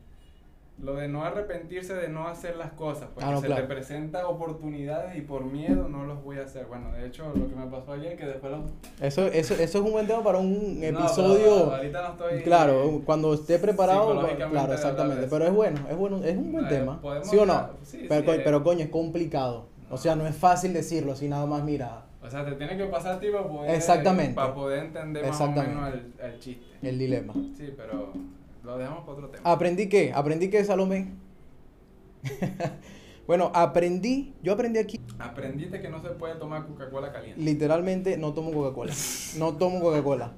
[0.82, 3.62] lo de no arrepentirse de no hacer las cosas, porque Ah, no, se claro.
[3.62, 6.66] te presenta oportunidades y por miedo no los voy a hacer.
[6.66, 8.62] Bueno, de hecho, lo que me pasó ayer, que después los...
[9.00, 11.44] Eso, eso, eso es un buen tema para un No, episodio.
[11.66, 12.42] pero ahorita no estoy...
[12.42, 15.26] Claro, cuando esté preparado, claro, exactamente.
[15.30, 17.00] Pero es bueno, es bueno, es un buen tema.
[17.22, 17.70] ¿Sí o no?
[17.82, 18.40] sí, pero, sí, co- eh.
[18.44, 19.66] pero coño, es complicado.
[19.90, 22.86] O sea, no es fácil decirlo así nada más, mira, O sea, te tiene que
[22.86, 23.70] pasar a ti para poder...
[23.74, 24.34] Exactamente.
[24.34, 26.64] Para poder entender más o menos el, el chiste.
[26.82, 27.32] el dilema.
[27.56, 28.12] Sí, pero
[28.64, 29.50] lo dejamos para otro tema.
[29.50, 30.12] ¿Aprendí qué?
[30.14, 31.12] ¿Aprendí qué, Salomé?
[33.26, 37.40] bueno, aprendí, yo aprendí aquí, Aprendiste que no se puede tomar Coca-Cola caliente.
[37.40, 38.92] literalmente no tomo Coca-Cola.
[39.38, 40.32] No tomo Coca-Cola.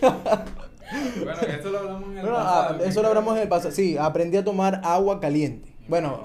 [1.16, 2.74] Bueno, esto lo hablamos en el Bueno, pasado.
[2.74, 3.70] ah, que eso lo hablamos en el pasado.
[3.74, 5.74] Sí, aprendí a tomar agua caliente.
[5.88, 6.20] Bueno,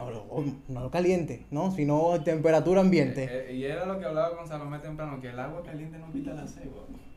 [0.68, 1.72] no caliente, ¿no?
[1.72, 3.24] Sino temperatura ambiente.
[3.24, 6.12] Eh, eh, y era lo que hablaba con Salomé temprano, que el agua caliente no
[6.12, 6.64] quita la sed.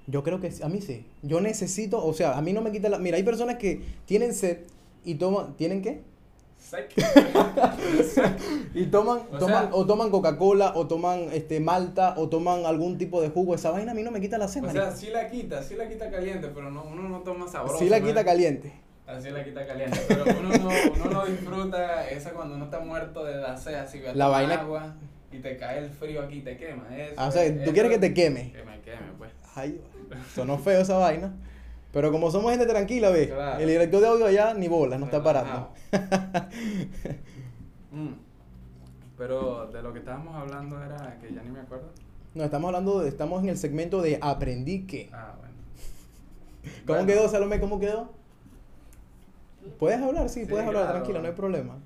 [0.06, 1.04] Yo creo que sí, a mí sí.
[1.22, 2.98] Yo necesito, o sea, a mí no me quita la...
[2.98, 4.58] Mira, hay personas que tienen sed
[5.04, 5.54] y toman...
[5.56, 6.00] ¿Tienen qué?
[8.74, 12.98] Y toman, O toman sea- o toman Coca-Cola, o toman este malta, o toman algún
[12.98, 13.54] tipo de jugo.
[13.54, 15.74] Esa vaina a mí no me quita la sed, o sea, sí la quita, sí
[15.74, 17.78] la quita caliente, pero no, uno no toma sabroso.
[17.78, 18.72] Sí la quita caliente.
[19.06, 23.24] Así la quita caliente, pero uno no, uno no disfruta esa cuando uno está muerto
[23.24, 24.94] de la sed, así que La vaina- agua
[25.32, 26.96] y te cae el frío aquí te quema.
[26.96, 28.52] Eso, Ah, o sea, es- tú quieres que te queme.
[28.52, 29.32] Que me queme, pues.
[29.54, 29.80] Ay,
[30.34, 31.32] sonó feo esa vaina.
[31.92, 33.28] Pero como somos gente tranquila, ¿ves?
[33.28, 33.58] Claro.
[33.60, 35.70] El director de audio allá ni bolas, no está parando.
[35.92, 36.48] Relajado.
[37.92, 38.12] Mm.
[39.18, 41.88] Pero de lo que estábamos hablando era que ya ni me acuerdo.
[42.34, 45.10] No, estamos hablando, de- estamos en el segmento de aprendí que.
[45.12, 45.54] Ah, bueno.
[46.86, 47.06] ¿Cómo Bueno.
[47.06, 47.58] quedó, Salomé?
[47.58, 48.10] ¿Cómo quedó?
[49.80, 50.28] ¿Puedes hablar?
[50.28, 50.98] Sí, Sí, puedes hablar, claro.
[50.98, 51.78] tranquila, no hay problema.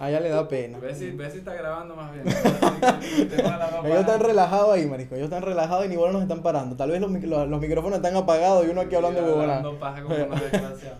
[0.00, 0.78] A ella le da pena.
[0.78, 2.24] Ve si, ve si está grabando más bien.
[3.84, 5.14] Ellos están relajados ahí, marico.
[5.14, 6.76] Ellos están relajados y ni bolas nos están parando.
[6.76, 10.14] Tal vez los, los, los micrófonos están apagados y uno aquí hablando hablando paja como
[10.14, 10.98] unos desgraciados.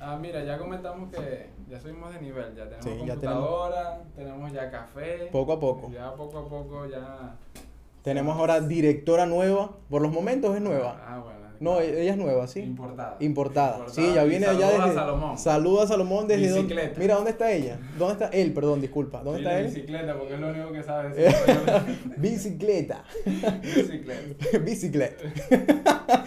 [0.00, 2.54] Ah, mira, ya comentamos que ya subimos de nivel.
[2.54, 4.52] Ya tenemos Sí, ya computadora, tenemos...
[4.52, 5.28] ya café.
[5.32, 5.90] Poco a poco.
[5.90, 7.34] Ya poco a poco ya...
[8.02, 9.70] Tenemos ahora directora nueva.
[9.90, 10.96] Por los momentos es nueva.
[11.04, 11.45] Ah, bueno.
[11.60, 12.60] No, e- ella es nueva, ¿sí?
[12.60, 13.16] Importada.
[13.20, 13.86] Importada.
[13.88, 14.98] Sí, ya viene allá saludos a desde.
[15.00, 15.38] Salomón.
[15.38, 16.62] Saluda a Salomón desde donde.
[16.74, 17.00] Bicicleta.
[17.00, 17.78] Mira, ¿dónde está ella?
[17.98, 18.52] ¿Dónde está él?
[18.52, 19.22] Perdón, disculpa.
[19.22, 19.66] ¿Dónde Dile está él?
[19.66, 21.36] bicicleta, porque es lo único que sabe decir.
[22.16, 23.04] Bicicleta.
[23.62, 24.58] bicicleta.
[24.64, 25.24] Bicicleta.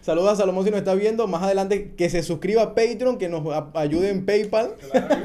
[0.00, 1.26] Saluda a Salomón si nos está viendo.
[1.26, 3.42] Más adelante que se suscriba a Patreon, que nos
[3.74, 5.16] ayude en PayPal Claro.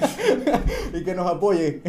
[0.93, 1.82] y que nos apoye.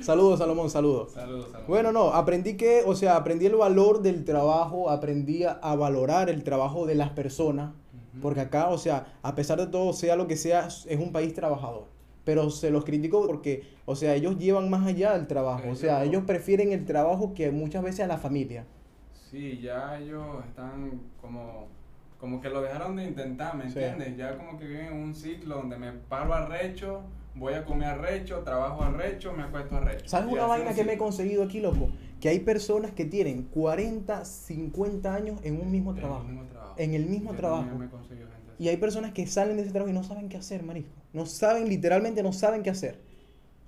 [0.00, 1.12] saludos, Salomón, saludos.
[1.12, 1.68] Saludos, saludos.
[1.68, 6.30] Bueno, no, aprendí que, o sea, aprendí el valor del trabajo, aprendí a, a valorar
[6.30, 8.20] el trabajo de las personas, Ujú.
[8.22, 11.34] porque acá, o sea, a pesar de todo, sea lo que sea, es un país
[11.34, 11.84] trabajador.
[12.24, 15.98] Pero se los critico porque, o sea, ellos llevan más allá del trabajo, o sea,
[16.02, 18.64] Ellos- ellos prefieren el trabajo que muchas veces a la familia.
[19.30, 21.66] Sí, ya ellos están como,
[22.18, 23.78] como que lo dejaron de intentar, ¿me Sí.
[23.78, 24.16] entiendes?
[24.16, 27.02] Ya como que viven en un ciclo donde me paro arrecho,
[27.34, 30.08] voy a comer arrecho, trabajo arrecho, me acuesto arrecho.
[30.08, 31.90] ¿Sabes una vaina que me he conseguido aquí, loco?
[32.20, 36.24] Que hay personas que tienen 40, 50 años en un mismo trabajo.
[36.24, 36.55] mismo trabajo.
[36.78, 37.64] En el mismo Yo trabajo.
[37.78, 38.26] me gente.
[38.58, 40.90] Y hay personas que salen de ese trabajo y no saben qué hacer, marisco.
[41.12, 42.98] No saben, literalmente no saben qué hacer.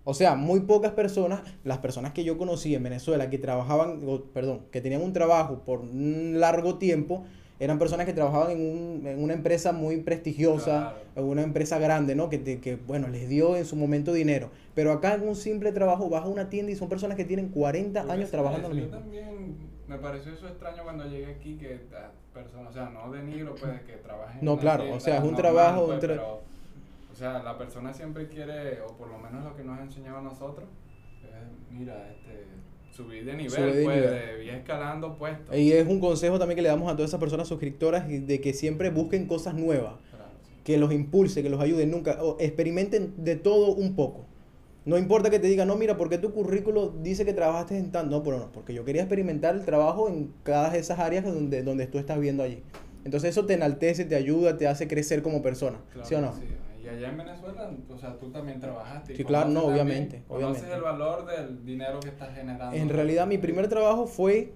[0.05, 4.23] O sea, muy pocas personas, las personas que yo conocí en Venezuela que trabajaban, o,
[4.25, 7.25] perdón, que tenían un trabajo por un largo tiempo,
[7.61, 10.99] eran personas que trabajaban en, un- en una empresa muy prestigiosa, Claro.
[11.17, 12.31] en una empresa grande, ¿no?
[12.31, 14.51] Que, te- que, bueno, les dio en su momento dinero.
[14.75, 17.49] Pero acá en un simple trabajo vas a una tienda y son personas que tienen
[17.49, 18.99] 40 Yo años trabajando sé, lo Yo mismo.
[19.01, 19.57] también
[19.89, 23.81] me pareció eso extraño cuando llegué aquí que ah, personas, o sea, no denigro pues
[23.83, 24.39] que trabajen.
[24.41, 26.43] en No, claro, o sea, es un trabajo, pues, un tra- pero,
[27.11, 30.19] o sea, la persona siempre quiere, o por lo menos lo que nos ha enseñado
[30.19, 30.69] a nosotros,
[31.25, 32.45] es, mira, este,
[32.91, 34.11] subir de nivel, Subir de pues, nivel.
[34.39, 35.57] de ir escalando puestos.
[35.57, 38.41] Y es un consejo también que le damos a todas esas personas suscriptoras y de
[38.41, 39.95] que siempre busquen cosas nuevas.
[40.11, 40.53] Claro, sí.
[40.65, 44.27] que los impulse, que los ayude, nunca, o experimenten de todo un poco.
[44.89, 48.17] No importa que te digan, no, mira, porque tu currículo dice que trabajaste en tanto,
[48.17, 51.63] no, pero no, porque yo quería experimentar el trabajo en cada de esas áreas donde,
[51.63, 52.63] donde tú estás viendo allí.
[53.05, 56.33] Entonces eso te enaltece, te ayuda, te hace crecer como persona, Claro ¿sí o no?
[56.33, 56.41] sí.
[56.83, 59.15] Y allá en Venezuela, o sea, tú también trabajaste.
[59.15, 60.75] Sí, claro, no, obviamente, también- Conoces obviamente.
[60.77, 62.75] el valor del dinero que estás generando.
[62.75, 64.55] En realidad mi primer trabajo fue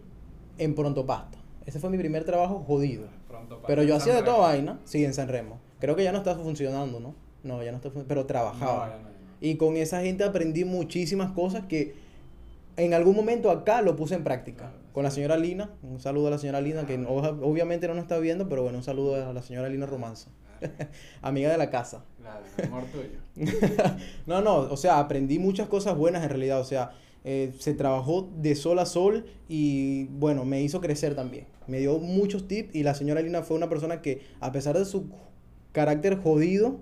[0.56, 1.36] en Pronto Pasta.
[1.66, 3.04] Ese fue mi primer trabajo jodido.
[3.28, 5.60] Pronto Pero yo hacía de toda vaina, sí, en San Remo.
[5.78, 7.14] Creo que ya no está funcionando, ¿no?
[7.42, 8.96] No, ya no está funcionando, pero trabajaba.
[9.02, 9.11] No.
[9.42, 11.94] Y con esa gente aprendí muchísimas cosas que
[12.78, 14.72] en algún momento acá lo puse en práctica.
[14.94, 18.04] Con la señora Lina, un saludo a la señora Lina, que oja- obviamente no nos
[18.04, 20.30] está viendo, pero bueno, un saludo a la señora Lina Romanza,
[21.22, 22.04] amiga de la casa.
[22.20, 23.18] Claro, amor tuyo.
[24.26, 26.92] No, no, o sea, aprendí muchas cosas buenas en realidad, o sea,
[27.24, 31.46] eh, se trabajó de sol a sol y bueno, me hizo crecer también.
[31.66, 34.84] Me dio muchos tips y la señora Lina fue una persona que a pesar de
[34.84, 35.06] su
[35.72, 36.76] carácter jodido,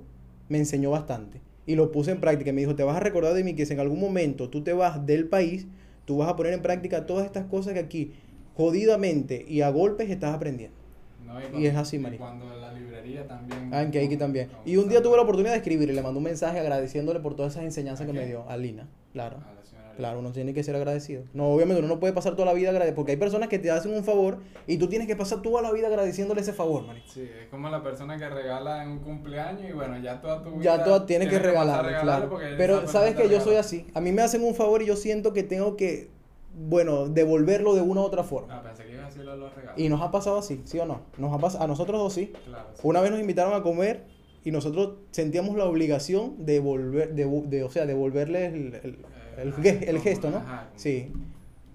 [0.49, 1.41] me enseñó bastante.
[1.67, 2.53] Y lo puse en práctica.
[2.53, 4.73] Me dijo, te vas a recordar de mí que si en algún momento tú te
[4.73, 5.67] vas del país,
[6.05, 8.13] tú vas a poner en práctica todas estas cosas que aquí,
[8.57, 10.77] jodidamente y a golpes, estás aprendiendo.
[11.25, 12.25] No, Y es así, y marico.
[12.25, 13.71] Cuando en la librería también.
[13.73, 14.49] Ah, en también.
[14.65, 17.53] Y un día tuve la oportunidad de escribirle, le mandé un mensaje agradeciéndole por todas
[17.53, 19.37] esas enseñanzas ¿A que me dio, a Lina, claro.
[19.37, 19.55] A
[19.97, 21.25] Claro, uno tiene que ser agradecido.
[21.35, 23.71] No, obviamente uno no puede pasar toda la vida agradecido, porque hay personas que te
[23.71, 27.07] hacen un favor y tú tienes que pasar toda la vida agradeciéndole ese favor, marico.
[27.09, 30.53] Sí, es como la persona que regala en un cumpleaños y bueno, ya toda tu
[30.53, 30.63] vida.
[30.79, 32.57] Ya todo tienes que regalarle, regalarle claro.
[32.57, 33.87] Pero sabes que yo soy así.
[33.95, 36.09] A mí me hacen un favor y yo siento que tengo que,
[36.55, 38.57] bueno, devolverlo de una u otra forma.
[38.57, 39.79] Ah, pensé que ibas a decirlo de los regalos.
[39.79, 41.03] Y nos ha pasado así, ¿sí o no?
[41.19, 42.33] Nos ha pasado, a nosotros dos sí.
[42.47, 42.81] Claro, sí.
[42.85, 44.05] Una vez nos invitaron a comer
[44.43, 48.99] y nosotros sentíamos la obligación de volver, de, de- o sea, devolverle el, el,
[49.43, 50.39] el, Eh, ge- el gesto, ¿no?
[50.39, 51.13] ajá, Sí.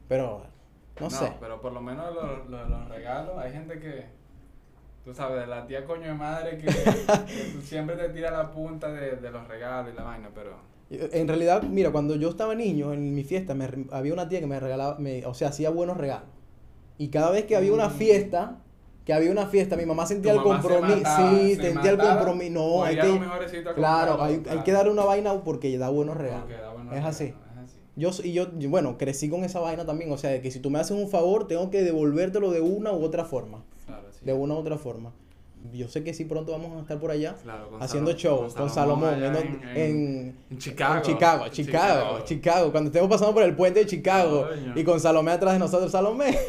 [0.08, 0.43] Pero,
[0.99, 1.34] no, sé.
[1.39, 4.06] pero por lo menos los, los, los regalos, hay gente que,
[5.04, 6.67] tú sabes, de la tía coño de madre que,
[7.63, 10.51] siempre te tira la punta de, de los regalos y la vaina, pero.
[10.89, 14.45] En realidad, mira, cuando yo estaba niño, en mi fiesta, me había una tía que
[14.47, 16.30] me regalaba, me, o sea, hacía buenos regalos.
[16.99, 17.93] Y cada vez que había una Mm.
[17.93, 18.58] fiesta,
[19.04, 20.95] que había una fiesta, mi mamá sentía el compromiso.
[21.17, 22.54] Sí, se sentía el compromiso.
[22.54, 23.19] No, hay que.
[23.75, 24.63] Claro, hay, hay claro.
[24.63, 26.43] que darle una vaina porque da buenos regalos.
[26.43, 27.23] Porque da buenos Es así.
[27.25, 27.44] regalos, es así.
[27.95, 30.12] Yo, y yo, bueno, crecí con esa vaina también.
[30.12, 32.91] O sea, de que si tú me haces un favor, tengo que devolvértelo de una
[32.91, 33.63] u otra forma.
[33.86, 34.25] Claro, sí.
[34.25, 35.13] De una u otra forma.
[35.73, 38.69] Yo sé que sí, pronto vamos a estar por allá Claro, haciendo Salomón- shows con
[38.69, 39.36] Salomón, en,
[39.75, 40.95] en, en Chicago.
[40.95, 45.32] en Chicago, Chicago, Chicago, Cuando estemos pasando por el puente de Chicago y con Salomé
[45.32, 46.38] atrás de nosotros, Salomé.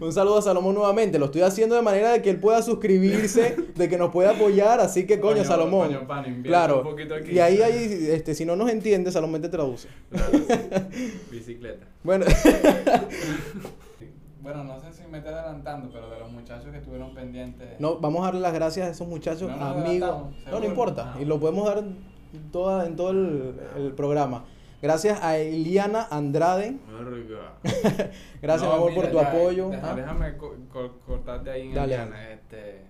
[0.00, 1.18] Un saludo a Salomón nuevamente.
[1.18, 4.78] Lo estoy haciendo de manera de que él pueda suscribirse, de que nos pueda apoyar.
[4.78, 5.88] Así que, coño, Coño, Salomón.
[5.88, 6.78] coño, pan, invierte claro.
[6.78, 7.32] un poquito aquí.
[7.32, 9.88] Y ahí, ahí, este, si no nos entiende, Salomón te traduce.
[10.10, 11.12] Claro, sí.
[11.32, 11.84] Bicicleta.
[12.04, 12.26] Bueno,
[14.48, 17.78] Bueno, no sé si me estoy adelantando, pero de los muchachos que estuvieron pendientes.
[17.78, 20.24] no, vamos a darle las gracias a esos muchachos, No amigos.
[20.50, 21.12] No, no importa.
[21.14, 21.20] Ah.
[21.20, 24.46] Y lo podemos dar en, toda, en todo el, el programa.
[24.80, 26.78] Gracias a Eliana Andrade.
[28.40, 29.68] Gracias, No, amor, por tu ya, apoyo.
[29.68, 29.94] deja- Ah.
[29.94, 32.32] Déjame co- co- cortarte ahí en Dale, Eliana, dale.
[32.32, 32.82] Este.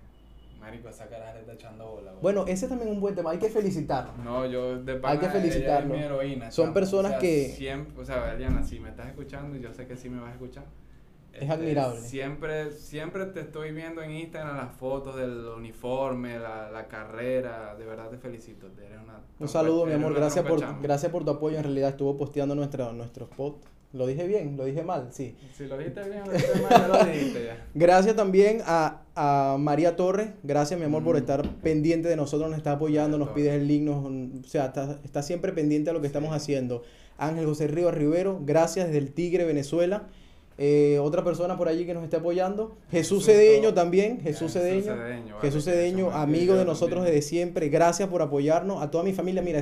[0.61, 2.13] Marico, esa cara está echando bola.
[2.21, 3.31] Bueno, ese es también un buen tema.
[3.31, 4.13] Hay que felicitarlo.
[4.23, 5.93] No, yo de Hay pana, que ella felicitarlo.
[5.93, 6.51] Es mi heroína.
[6.51, 6.73] Son chamo.
[6.73, 9.87] personas O sea, que- Siempre, o sea, Eliana, si me estás escuchando, y yo sé
[9.87, 10.63] que sí me vas a escuchar.
[11.33, 11.99] Es admirable.
[12.01, 17.75] Siempre, siempre te estoy viendo en Instagram las fotos del uniforme, la, la carrera.
[17.77, 18.67] De verdad te felicito.
[18.77, 20.13] Eres una Un saludo, mi amor.
[20.13, 21.57] Gracias por, gracias por tu apoyo.
[21.57, 23.67] En realidad estuvo posteando nuestra, nuestros posts.
[23.91, 24.55] ¿Lo dije bien?
[24.55, 25.07] ¿Lo dije mal?
[25.11, 25.35] Sí.
[25.57, 27.65] Si lo dijiste bien, lo dijiste mal, ya lo dijiste ya.
[27.73, 30.29] Gracias también a, a María Torres.
[30.43, 31.19] Gracias, mi amor, por Mm.
[31.19, 33.43] estar pendiente de nosotros, nos está apoyando, nos Torres.
[33.45, 36.83] pides el link, nos- o sea, está, está siempre pendiente a lo que estamos haciendo.
[37.17, 40.03] Ángel José Rivas Rivero, gracias desde el Tigre, Venezuela.
[40.61, 42.75] Eh, otra persona por allí que nos está apoyando.
[42.91, 44.81] Jesús Jesús Cedeño también, Jesús Cedeño.
[44.93, 47.15] Cedeño, vale, Jesús Cedeño, amigo de nosotros también.
[47.15, 47.69] desde siempre.
[47.69, 48.81] Gracias por apoyarnos.
[48.81, 49.61] A toda mi familia, mira,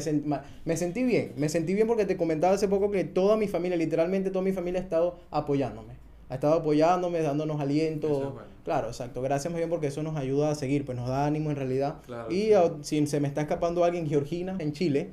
[0.65, 1.33] me sentí bien.
[1.37, 4.53] Me sentí bien porque te comentaba hace poco que toda mi familia, literalmente toda mi
[4.53, 5.93] familia ha estado apoyándome.
[6.29, 8.07] Ha estado apoyándome, dándonos aliento.
[8.07, 8.47] Eso es bueno.
[8.65, 9.21] Claro, exacto.
[9.21, 11.97] Gracias más bien porque eso nos ayuda a seguir, pues nos da ánimo en realidad.
[12.07, 15.11] Claro, y a- si se me está escapando alguien, Georgina, en Chile.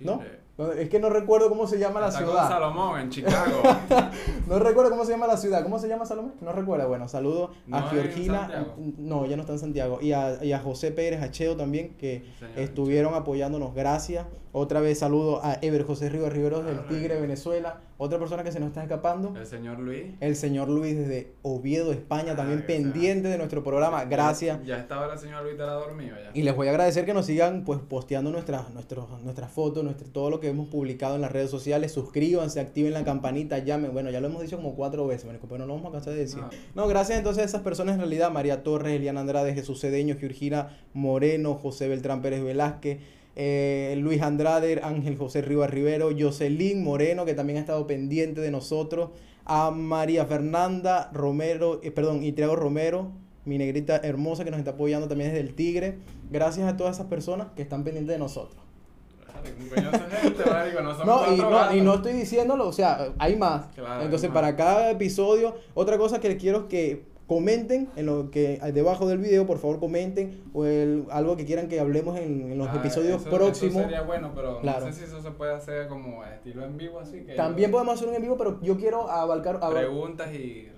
[0.00, 0.20] ¿No?
[0.72, 2.48] Es que no recuerdo cómo se llama la Está con ciudad.
[2.48, 3.62] Salomón en Chicago.
[4.46, 5.62] No recuerdo cómo se llama la ciudad.
[5.62, 6.32] ¿Cómo se llama Salomé?
[6.40, 6.86] No recuerdo.
[6.88, 8.66] Bueno, saludo ¿No a Georgina.
[8.98, 9.98] No, ya no está en Santiago.
[10.02, 12.24] Y a, y a José Pérez Acheo también, que
[12.56, 13.74] estuvieron apoyándonos.
[13.74, 14.26] Gracias.
[14.52, 17.20] Otra vez saludo a Ever José Rivas Riveros del Tigre.
[17.20, 17.80] Venezuela.
[18.02, 19.32] Otra persona que se nos está escapando.
[19.38, 20.06] El señor Luis.
[20.18, 22.66] El señor Luis desde Oviedo, España, Ah, también sea.
[22.66, 24.04] pendiente de nuestro programa.
[24.06, 24.58] Gracias.
[24.64, 26.30] Ya está ahora el señor Luis estará dormido ya.
[26.34, 30.08] Y les voy a agradecer que nos sigan pues posteando nuestras nuestros, nuestras fotos, nuestro,
[30.10, 31.92] todo lo que hemos publicado en las redes sociales.
[31.92, 33.92] Suscríbanse, activen la campanita, llamen.
[33.92, 36.18] Bueno, ya lo hemos dicho como cuatro veces, pero no lo vamos a cansar de
[36.18, 36.40] decir.
[36.40, 36.50] No.
[36.74, 40.76] No, gracias entonces a esas personas en realidad, María Torres, Eliana Andrade, Jesús Cedeño, Georgina
[40.92, 42.98] Moreno, José Beltrán Pérez Velázquez,
[43.36, 48.50] eh, Luis Andrade, Ángel José Rivas Rivero, Jocelyn Moreno, que también ha estado pendiente de
[48.50, 49.10] nosotros,
[49.44, 53.10] a María Fernanda Romero, eh, perdón, Itriago Romero,
[53.44, 55.98] mi negrita hermosa que nos está apoyando también desde el Tigre.
[56.30, 58.62] Gracias a todas esas personas que están pendientes de nosotros.
[61.04, 63.66] No, y no, y no estoy diciéndolo, o sea, hay más.
[63.74, 68.30] Claro, Entonces, hay para cada episodio, otra cosa que quiero es que comenten en lo
[68.30, 72.52] que debajo del video, por favor comenten o el- algo que quieran que hablemos en,
[72.52, 73.74] en los Ah, episodios eso- próximos.
[73.76, 74.86] Eso sería bueno, pero Claro.
[74.86, 77.34] no sé si eso se puede hacer como estilo en vivo, así que.
[77.34, 79.56] También yo- podemos hacer un en vivo, pero yo quiero abarcar...
[79.62, 80.68] abar- Preguntas y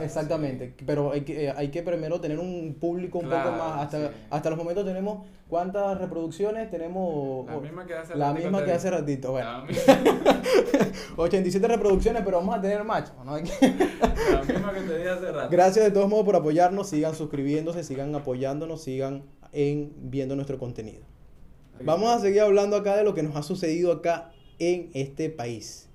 [0.00, 3.82] Exactamente, pero hay que, eh, hay que primero tener un público un poco más.
[3.84, 4.14] Hasta, sí.
[4.30, 7.46] hasta los momentos tenemos cuántas reproducciones tenemos.
[7.46, 9.32] La misma que hace La ratico misma que hace ratito.
[9.32, 9.74] Bueno, La, mi-
[11.16, 13.12] 87 reproducciones, pero vamos a tener más.
[13.24, 13.34] ¿no?
[13.34, 13.50] Hay que-
[14.32, 15.48] la misma que te dije hace rato.
[15.50, 21.02] Gracias de todos modos por apoyarnos, sigan suscribiéndose, sigan apoyándonos, sigan en viendo nuestro contenido.
[21.84, 25.88] Vamos a seguir hablando acá de lo que nos ha sucedido acá en este país.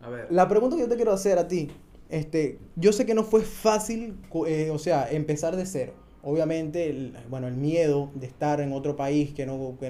[0.00, 0.26] A ver.
[0.30, 1.70] La pregunta que yo te quiero hacer a ti,
[2.08, 4.16] este, yo sé que no fue fácil,
[4.46, 5.92] eh, o sea, empezar de cero.
[6.22, 9.86] Obviamente, el, bueno, el miedo de estar en otro país que no, que,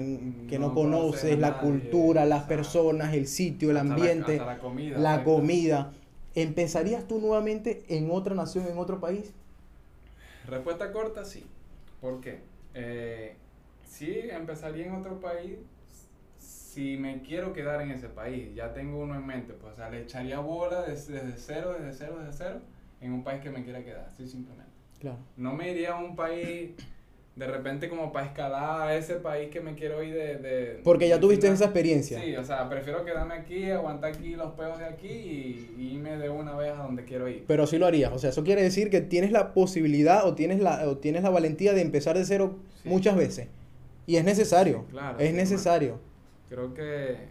[0.47, 4.59] que no, No conoces, la nadie, cultura, las personas, el sitio, el la- ambiente, la
[4.59, 4.97] comida.
[4.99, 5.33] la exacto.
[5.35, 5.93] comida.
[6.35, 9.33] ¿Empezarías tú nuevamente en otra nación, en otro país?
[10.47, 11.43] Respuesta corta, sí.
[12.01, 12.39] ¿Por qué?
[12.75, 13.35] Eh,
[13.87, 15.57] sí, empezaría en otro país
[16.77, 18.53] si me quiero quedar en ese país.
[18.53, 19.53] Ya tengo uno en mente.
[19.53, 22.59] Pues, o sea, le echaría bola desde, desde cero, desde cero, desde cero,
[23.01, 24.07] en un país que me quiera quedar.
[24.15, 24.71] Sí, simplemente.
[24.99, 25.17] Claro.
[25.37, 26.71] No me iría a un país
[27.35, 30.37] de repente como para escalar a ese país que me quiero ir de...
[30.37, 31.55] de Porque ya de tuviste final.
[31.55, 32.19] esa experiencia.
[32.21, 36.17] Sí, o sea, prefiero quedarme aquí, aguantar aquí los peos de aquí y, y irme
[36.17, 37.43] de una vez a donde quiero ir.
[37.47, 38.11] Pero sí lo harías.
[38.13, 41.29] O sea, eso quiere decir que tienes la posibilidad o tienes la, o tienes la
[41.31, 42.89] valentía de empezar de cero Sí.
[42.89, 43.47] muchas veces.
[44.07, 44.85] Y es necesario.
[44.89, 45.99] Claro, es sí, necesario.
[46.49, 47.27] Creo que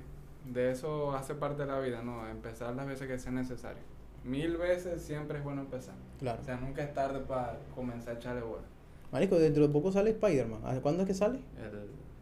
[0.52, 2.28] de eso hace parte de la vida, ¿no?
[2.28, 3.82] Empezar las veces que sea necesario.
[4.24, 5.94] Mil veces siempre es bueno empezar.
[6.18, 6.40] Claro.
[6.42, 8.64] O sea, nunca es tarde para comenzar a echarle bola.
[9.12, 10.60] Marico, dentro de poco sale Spider-Man.
[10.64, 11.40] ¿A ¿Cuándo es que sale?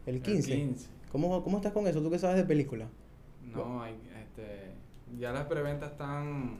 [0.05, 0.55] El, El 15.
[0.55, 0.89] 15.
[1.11, 2.01] ¿Cómo, ¿Cómo estás con eso?
[2.01, 2.87] ¿Tú qué sabes de película?
[3.43, 4.73] No, hay, este,
[5.17, 6.59] ya las preventas están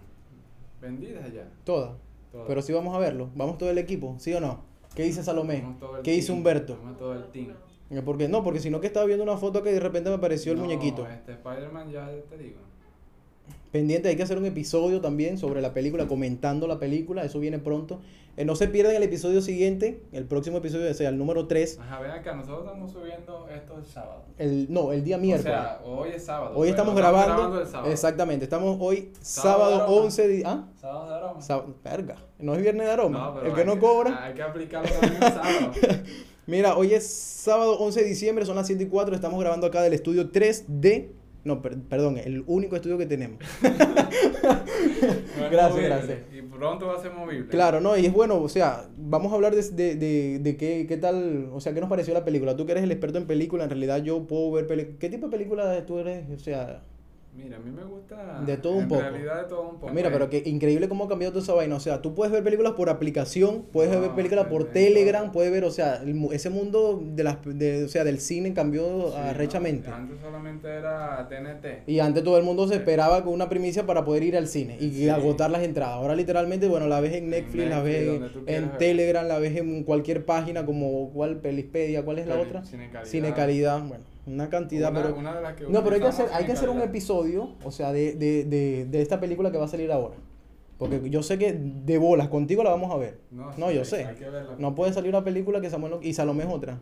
[0.81, 1.47] vendidas ya.
[1.63, 1.91] Todas.
[2.31, 2.47] todas.
[2.47, 3.29] Pero sí vamos a verlo.
[3.35, 4.63] Vamos todo el equipo, ¿sí o no?
[4.95, 5.57] ¿Qué dice Salomé?
[5.57, 6.77] El ¿Qué dice Humberto?
[6.77, 7.53] vamos todo el team.
[7.91, 10.15] Eh, Porque no, porque si no que estaba viendo una foto que de repente me
[10.15, 11.07] apareció el No, muñequito.
[11.07, 12.57] Este Spider-Man ya te digo.
[13.71, 17.59] Pendiente, hay que hacer un episodio también sobre la película, comentando la película, eso viene
[17.59, 17.99] pronto.
[18.37, 21.79] Eh, no se pierdan el episodio siguiente, el próximo episodio, o sea, el número 3,
[21.79, 24.23] Ajá, vean acá, nosotros estamos subiendo esto el sábado.
[24.37, 25.53] el, no, el día miércoles.
[25.53, 26.51] O sea, hoy es sábado.
[26.55, 27.91] hoy pero estamos grabando, el sábado.
[27.91, 30.01] exactamente, estamos hoy Sábado sábado, de aroma.
[30.05, 30.43] 11 de...
[30.45, 30.67] ¿Ah?
[30.79, 31.75] Sábado de aroma.
[31.83, 34.25] Verga, no es viernes de aroma, pero el que no cobra.
[34.25, 35.71] Hay que aplicarlo también el sábado.
[36.47, 39.81] Mira, hoy es sábado 11 de diciembre, son las 7 y 4, estamos grabando acá
[39.81, 41.07] del estudio 3D.
[41.43, 43.39] No, per- perdón, el único estudio que tenemos.
[45.37, 46.19] No Gracias, movible, gracias.
[46.33, 47.47] Y pronto va a ser movible.
[47.49, 50.85] Claro, no, y es bueno, o sea, vamos a hablar de, de, de, de qué,
[50.87, 52.55] qué tal, o sea, qué nos pareció la película.
[52.55, 54.97] Tú que eres el experto en película, en realidad yo puedo ver películas.
[54.99, 56.29] ¿Qué tipo de película tú eres?
[56.29, 56.83] O sea,
[57.35, 58.41] Mira, a mí me gusta.
[58.45, 59.01] De todo un en poco.
[59.01, 59.93] realidad de todo un poco.
[59.93, 60.29] mira, pero eh.
[60.29, 61.75] que increíble cómo ha cambiado toda esa vaina.
[61.75, 65.51] O sea, tú puedes ver películas por aplicación, puedes No, ver películas por Telegram, puedes
[65.51, 69.17] ver, o sea, el ese mundo de las, de, o sea, del cine cambió Sí,
[69.17, 69.89] arrechamente.
[69.89, 71.83] no, Antes solamente era TNT.
[71.89, 74.77] Y antes todo el mundo se esperaba con una primicia para poder ir al cine
[74.79, 75.09] y Sí.
[75.09, 75.95] agotar las entradas.
[75.95, 78.77] Ahora literalmente, bueno, la ves en Netflix, la Netflix, ves en ver.
[78.77, 82.63] Telegram, la ves en cualquier página como cuál Pelispedia, ¿cuál es la otra?
[82.63, 83.11] Cine calidad.
[83.11, 86.07] Cine calidad, bueno, una cantidad, Una- pero una de las que no, pero hay que
[86.07, 89.57] hacer, hay que hacer un episodio, o sea, de, de, de, de esta película que
[89.57, 90.15] va a salir ahora.
[90.77, 93.19] Porque yo sé que de bolas, contigo la vamos a ver.
[93.31, 94.05] No, No, sí, yo sé.
[94.05, 94.55] Hay que verla.
[94.59, 96.79] No puede salir una película que Samuel no- y Salomé es otra.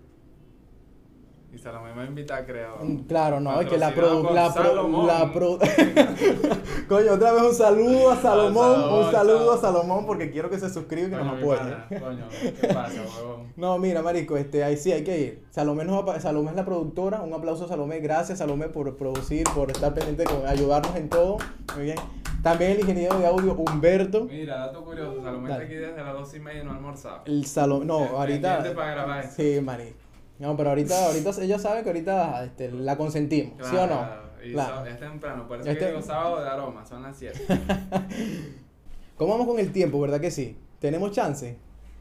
[1.63, 2.75] Y Salomé me va a invitar, creo.
[2.81, 5.57] Mm, Claro, no, es que la produ- la pro- la pro-
[6.89, 9.57] Coño, otra vez un saludo a Salomón, Salomón, un saludo a.
[9.57, 11.57] Salomón porque quiero que se suscriba y que Coño, nos apoye.
[11.57, 12.27] pana, Coño,
[12.59, 13.53] ¿qué pasa, huevón?
[13.55, 15.43] No, mira, marico, este, ahí sí hay que ir.
[15.51, 19.71] Salomé, nos Salomé es la productora, un aplauso a Salomé, gracias Salomé por producir, por
[19.71, 21.37] estar pendiente, con ayudarnos en todo.
[21.75, 21.97] Muy bien.
[22.43, 24.25] También el ingeniero de audio Humberto.
[24.25, 25.63] Mira, dato curioso, Salomé Dale.
[25.63, 27.21] está aquí desde las dos y media y no ha almorzado.
[27.25, 28.61] El Salomé, no, ahorita.
[28.75, 29.27] para grabar.
[29.31, 30.02] Sí, marico.
[30.43, 33.87] No, pero ahorita, ahorita ella sabe que ahorita este, la consentimos, ¿sí o no?
[33.87, 34.85] Claro, Y Claro.
[34.85, 37.39] es temprano, por eso Este- que digo sábado de aroma, son las 7.
[39.17, 40.57] ¿Cómo vamos con el tiempo, verdad que sí?
[40.79, 41.55] ¿Tenemos chance?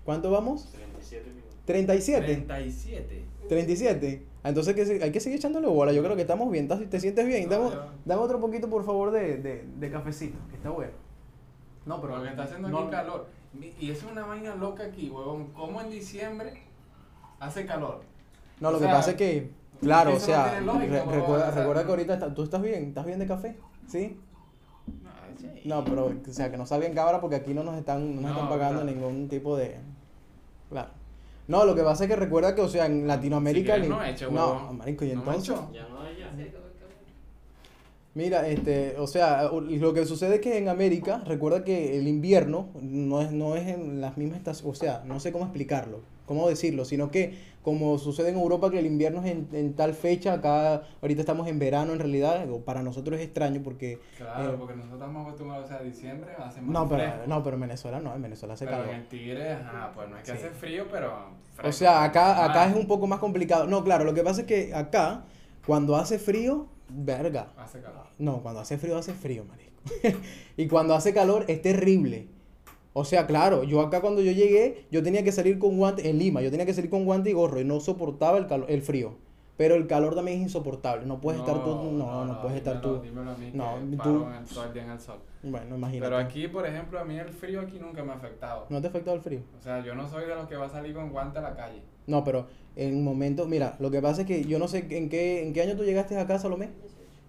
[0.05, 0.69] ¿Cuánto vamos?
[0.73, 1.55] 37 minutos.
[1.67, 2.27] 37.
[2.49, 3.25] 37.
[3.49, 4.27] 37.
[4.43, 5.93] Ah, Entonces que hay que seguir echándole bola.
[5.93, 6.65] Yo creo que estamos bien.
[6.65, 7.49] ¿Estás- ¿Te sientes bien?
[7.49, 7.71] No,
[8.05, 10.95] Dame, otro poquito, por favor, de, de, de cafecito, que está bueno.
[11.87, 13.29] No, Pero pero que está haciendo no- aquí calor.
[13.79, 15.53] Y es una vaina loca aquí, huevón.
[15.53, 16.55] ¿Cómo en diciembre
[17.39, 18.01] hace calor?
[18.63, 19.51] No, lo O que sea, pasa es que,
[19.81, 22.43] claro, o no sea, lógica, re- recuerda, o sea, recuerda que no- ahorita está- tú
[22.45, 23.57] estás bien, estás bien de café,
[23.89, 24.17] ¿sí?
[25.03, 25.49] No, sí.
[25.65, 28.21] No, pero, o sea, que no salga en cámara porque aquí no nos están, no
[28.23, 28.97] nos No, están pagando claro.
[28.97, 29.77] ningún tipo de...
[30.71, 30.91] Claro.
[31.49, 33.73] No, lo que pasa es que recuerda que, o sea, en Latinoamérica...
[33.75, 34.79] quieres, ni- no eche, No, huevón.
[34.79, 35.57] marico, y No entonces...
[35.73, 36.31] Ya no hay ya.
[38.15, 42.69] Mira, este, o sea, lo que sucede es que en América, recuerda que el invierno
[42.83, 46.47] no es, no es en las mismas estaciones, o sea, no sé cómo explicarlo, cómo
[46.47, 50.33] decirlo, sino que como sucede en Europa que el invierno es en, en tal fecha,
[50.35, 54.01] acá ahorita estamos en verano en realidad, para nosotros es extraño porque...
[54.17, 57.23] Claro, Eh, porque nosotros estamos acostumbrados, o sea, diciembre hace más No, pero, fresco.
[57.27, 58.95] no, pero en Venezuela no, en Venezuela hace Pero calor.
[58.95, 60.37] en Tigre, ajá, pues no es que Sí.
[60.39, 61.13] hace frío, pero
[61.63, 63.67] O sea, acá, acá es un poco más complicado.
[63.67, 65.25] No, claro, lo que pasa es que acá,
[65.67, 67.53] cuando hace frío, verga.
[67.57, 68.07] Hace calor.
[68.19, 69.73] No, cuando hace frío, hace frío, marico.
[70.57, 72.29] y cuando hace calor, es terrible.
[72.95, 76.19] O sea, claro, yo acá cuando yo llegué, yo tenía que salir con guante, en
[76.19, 78.83] Lima, yo tenía que salir con guante y gorro y no soportaba el calor, el
[78.83, 79.15] frío.
[79.57, 81.07] Pero el calor también es insoportable.
[81.07, 83.01] No puedes estar tú, no, no, puedes estar tú.
[83.03, 85.19] Dímelo a mí, No, que tú- en todo el día en el sol.
[85.43, 86.07] Bueno, imagínate.
[86.11, 88.67] Pero aquí, por ejemplo, a mí el frío aquí nunca me ha afectado.
[88.71, 89.41] ¿No te ha afectado el frío?
[89.59, 91.55] O sea, yo no soy de los que va a salir con guante a la
[91.55, 91.83] calle.
[92.07, 95.47] No, pero en momentos, mira, lo que pasa es que yo no sé en qué,
[95.47, 96.71] en qué año tú llegaste acá, Salomé.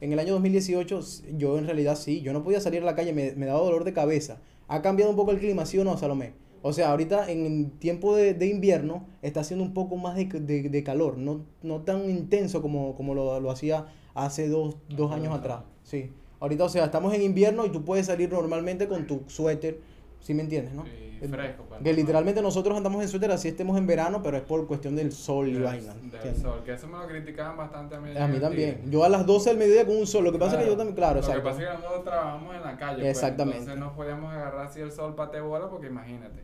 [0.01, 2.95] En el año 2018, s- yo en realidad sí, yo no podía salir a la
[2.95, 4.39] calle, me, me daba dolor de cabeza.
[4.73, 6.33] ¿Ha cambiado un poco el clima, sí o no, Salomé?
[6.63, 10.67] O sea, ahorita en tiempo de, de invierno está haciendo un poco más de, de-
[10.67, 15.31] de calor, no, no tan intenso como, como lo, lo hacía hace dos, dos años
[15.35, 15.61] atrás.
[15.83, 16.09] Sí.
[16.39, 19.79] Ahorita, o sea, estamos en invierno y tú puedes salir normalmente con tu suéter,
[20.23, 20.83] ¿sí me entiendes, no?
[21.21, 21.81] Y fresco, pues.
[21.81, 25.11] Que literalmente nosotros andamos en suéter así estemos en verano, pero es por cuestión del
[25.13, 25.93] sol y vaina.
[26.21, 28.17] del sol, que eso me lo criticaban bastante a mí.
[28.17, 28.81] A mí también.
[28.89, 30.23] Yo a las 12 del mediodía con un sol.
[30.25, 31.43] Lo que pasa es que yo también, claro, Lo que exacto.
[31.49, 32.97] pasa es que nosotros trabajamos en la calle.
[33.03, 33.59] pues, Exactamente.
[33.59, 36.41] entonces no podíamos agarrar así el sol para te bola porque imagínate.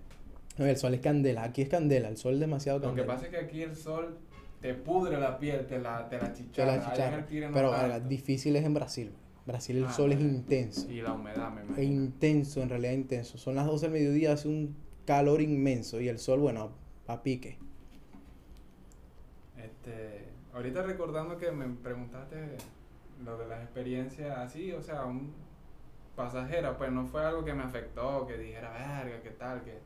[0.58, 1.44] No, el sol es candela.
[1.44, 2.08] Aquí es candela.
[2.08, 3.14] El sol es demasiado Lo que candela.
[3.14, 4.18] pasa es que aquí el sol
[4.62, 6.76] te pudre la piel, te la, te la Que chicharra.
[6.78, 7.48] la Allá chicharra.
[7.50, 9.12] no Pero verga, difícil es en Brasil.
[9.50, 10.90] Brasil el Ah, sol es intenso.
[10.92, 11.94] Y la humedad, me Es imagino.
[12.04, 13.38] intenso, en realidad intenso.
[13.38, 14.76] Son las 12 del mediodía, hace un
[15.06, 16.00] calor inmenso.
[16.00, 16.72] Y el sol, bueno,
[17.08, 17.58] a pique.
[19.58, 22.38] Este, ahorita recordando que me preguntaste
[23.26, 25.34] lo de las experiencias así, o sea, un
[26.16, 29.80] pasajera, pues no fue algo que me afectó, que dijera, verga, qué tal, que,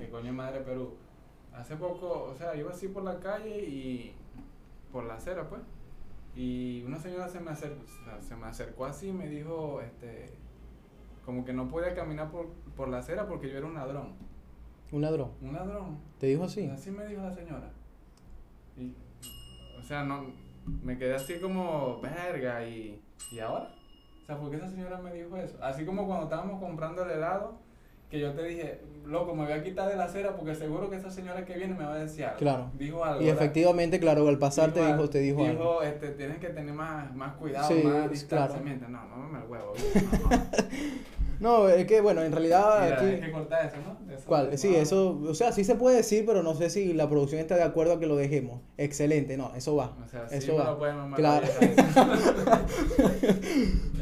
[0.00, 0.94] que coño madre Perú.
[1.54, 4.12] Hace poco, o sea, iba así por la calle y
[4.92, 5.60] por la acera, pues,
[6.38, 9.80] y una señora se me acercó, o sea, se me acercó así y me dijo,
[9.80, 10.26] este,
[11.24, 14.12] como que no podía caminar por, por la acera porque yo era un ladrón.
[14.92, 15.32] Un ladrón.
[15.42, 15.98] Un ladrón.
[16.20, 16.66] ¿Te dijo así?
[16.68, 17.72] Así me dijo la señora.
[18.76, 18.94] Y,
[19.76, 20.26] o sea, no,
[20.84, 23.74] me quedé así como, verga, y, ¿y ahora?
[24.22, 25.58] O sea, ¿por qué esa señora me dijo eso?
[25.60, 27.58] Así como cuando estábamos comprando el helado,
[28.10, 30.96] que yo te dije, loco, me voy a quitar de la acera porque seguro que
[30.96, 32.38] esa señora que viene me va a decir algo.
[32.38, 32.70] Claro.
[32.74, 33.22] Dijo algo.
[33.22, 35.82] Y efectivamente, claro, al pasar te dijo, te dijo, algo.
[35.82, 38.08] este, tienes que tener más, más cuidado, Sí, más claro.
[38.10, 38.88] distanciamiento.
[38.88, 39.74] No, no me el huevo.
[40.22, 40.42] No, no.
[41.40, 43.06] No, es que bueno, en realidad Mira, aquí...
[43.06, 44.12] hay que cortar eso, ¿no?
[44.14, 44.58] Eso, ¿Cuál?
[44.58, 44.76] Sí, no.
[44.78, 47.62] eso, o sea, sí se puede decir, pero no sé si la producción está de
[47.62, 48.60] acuerdo a que lo dejemos.
[48.76, 49.96] Excelente, no, eso va.
[50.04, 50.70] O sea, sí eso me va.
[50.72, 51.46] lo pueden mamar Claro.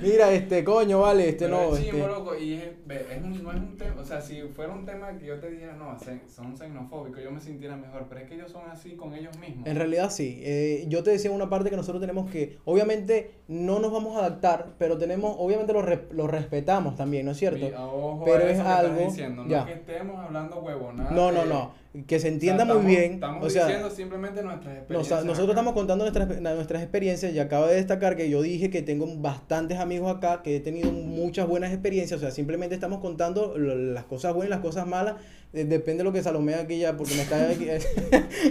[0.02, 3.50] Mira, este, coño, vale, este Pero no, es este, loco, y es, es un, no
[3.50, 5.96] es un tema, o sea, si fuera un tema que yo te dijera, no,
[6.28, 9.66] son xenofóbicos, yo me sintiera mejor, pero es que ellos son así con ellos mismos.
[9.66, 10.40] en realidad sí.
[10.42, 14.20] Eh, yo te decía una parte que nosotros tenemos que, obviamente no nos vamos a
[14.20, 17.66] adaptar, pero tenemos, obviamente lo, re- lo respetamos también, ¿no es cierto?
[17.76, 19.60] Ojo Pero es algo- diciendo, no ya.
[19.60, 21.10] es que estemos hablando huevonada.
[21.10, 21.74] No, no, que- no,
[22.06, 23.12] que se o sea, entienda muy estamos- bien.
[23.14, 25.24] Estamos o sea, diciendo simplemente nuestras experiencias.
[25.24, 25.52] nosotros acá.
[25.52, 29.78] estamos contando nuestras, nuestras experiencias y acabo de destacar que yo dije que tengo bastantes
[29.78, 34.32] amigos acá, que he tenido muchas buenas experiencias, o sea, simplemente estamos contando las cosas
[34.34, 35.16] buenas y las cosas malas,
[35.52, 37.50] eh, depende de lo que Salomé aquí ya, porque me está...
[37.50, 37.66] aquí-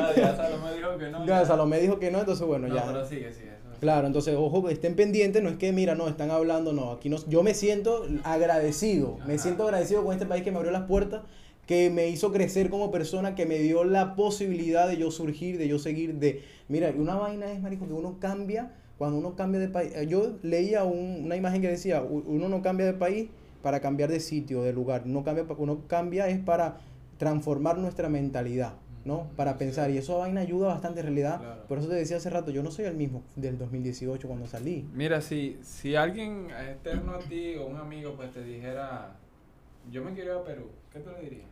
[0.00, 1.26] Ah, ya Salomé dijo que no.
[1.26, 1.44] ya, ya.
[1.44, 2.84] Salomé dijo que no, entonces bueno, No, ya.
[2.86, 3.48] pero sigue, sigue.
[3.80, 7.16] Claro, entonces, ojo, estén pendientes, no es que, mira, no, están hablando, no, aquí no,
[7.28, 11.22] yo me siento agradecido, me siento agradecido con este país que me abrió las puertas,
[11.66, 15.68] que me hizo crecer como persona, que me dio la posibilidad de yo surgir, de
[15.68, 19.68] yo seguir, de, mira, una vaina es, marico, que uno cambia, cuando uno cambia de
[19.68, 23.28] país, yo leía un- una imagen que decía, "U- uno no cambia de país
[23.62, 26.78] para cambiar de sitio, de lugar, uno cambia, uno cambia es para
[27.18, 28.72] transformar nuestra mentalidad,
[29.08, 29.30] ¿no?
[29.36, 29.58] Para Sí.
[29.60, 31.62] pensar, y eso vaina ayuda bastante en realidad, Claro.
[31.66, 34.86] por eso te decía hace rato, yo no soy el mismo del 2018 cuando salí.
[34.94, 39.16] Mira, si, si alguien externo a ti o un amigo pues te dijera,
[39.90, 41.48] yo me quiero ir a Perú, ¿qué tú le dirías?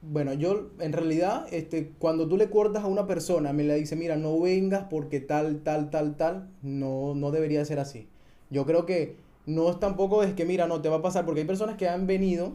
[0.00, 3.96] Bueno, yo en realidad, este, cuando tú le cortas a una persona, me le dice,
[3.96, 8.06] mira, no vengas porque tal, tal, tal, tal, no, no debería ser así.
[8.50, 11.40] Yo creo que no es tampoco es que, mira, no te va a pasar, porque
[11.40, 12.52] hay personas que han venido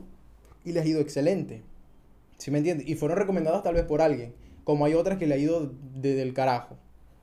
[0.63, 1.63] y les ha ido excelente.
[2.39, 2.87] ¿Sí me entiendes?
[2.89, 4.33] Y fueron recomendadas tal vez por alguien,
[4.63, 6.75] como hay otras que le ha ido de- del carajo.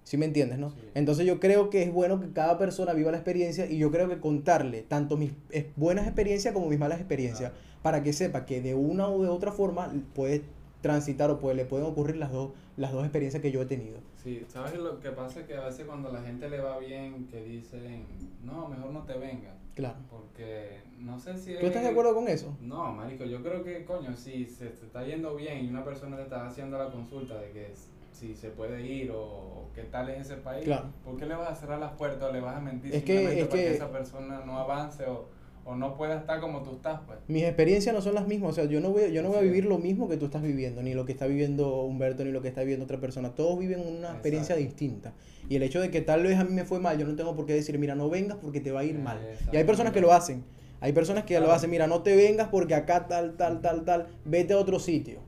[0.05, 0.71] ¿Sí me entiendes, no?
[0.71, 0.77] Sí.
[0.95, 4.09] Entonces yo creo que es bueno que cada persona viva la experiencia y yo creo
[4.09, 5.33] que contarle tanto mis
[5.75, 7.65] buenas experiencias como mis malas experiencias Claro.
[7.83, 10.43] para que sepa que de una u de otra forma puede
[10.87, 13.99] transitar o puede, le pueden ocurrir las dos, las dos experiencias que yo he tenido.
[14.23, 15.47] Sí, ¿sabes lo que pasa?
[15.47, 18.07] Que a veces cuando la gente le va bien, que dicen,
[18.43, 19.55] no, mejor no te vengas.
[19.75, 19.97] Claro.
[20.11, 21.55] Porque no sé si...
[21.59, 22.57] ¿Tú estás de acuerdo con eso?
[22.61, 26.17] No, marico, yo creo que, coño, si se te está yendo bien y una persona
[26.17, 27.73] te está haciendo la consulta de que
[28.13, 30.87] si se puede ir o, o qué tal es ese país, Claro.
[31.05, 33.13] ¿por qué le vas a cerrar las puertas o le vas a mentir Es que-
[33.19, 35.27] simplemente es para que que- esa persona no avance o,
[35.67, 37.19] o no pueda estar como tú estás, pues?
[37.27, 39.41] Mis experiencias no son las mismas, o sea, yo no voy, yo no voy a
[39.41, 42.41] vivir lo mismo que tú estás viviendo, ni lo que está viviendo Humberto, ni lo
[42.41, 43.35] que está viviendo otra persona.
[43.35, 45.13] Todos viven una experiencia distinta.
[45.49, 47.35] Y el hecho de que tal vez a mí me fue mal, yo no tengo
[47.35, 49.19] por qué decir, mira, no vengas porque te va a ir mal.
[49.53, 50.45] Y hay personas que lo hacen.
[50.81, 54.07] Hay personas que lo hacen, mira, no te vengas porque acá tal, tal, tal, tal,
[54.25, 55.19] vete a otro sitio.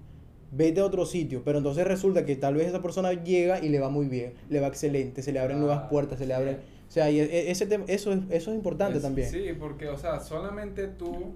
[0.53, 3.81] Vete a otro sitio, pero entonces resulta que tal vez esa persona llega y le
[3.81, 6.59] va muy bien, le va excelente, se le abren nuevas puertas, se le abren,
[6.89, 9.29] o sea, y e- ese tema, eso es, eso es importante Es- también.
[9.31, 11.35] Sí, porque, o sea, solamente tú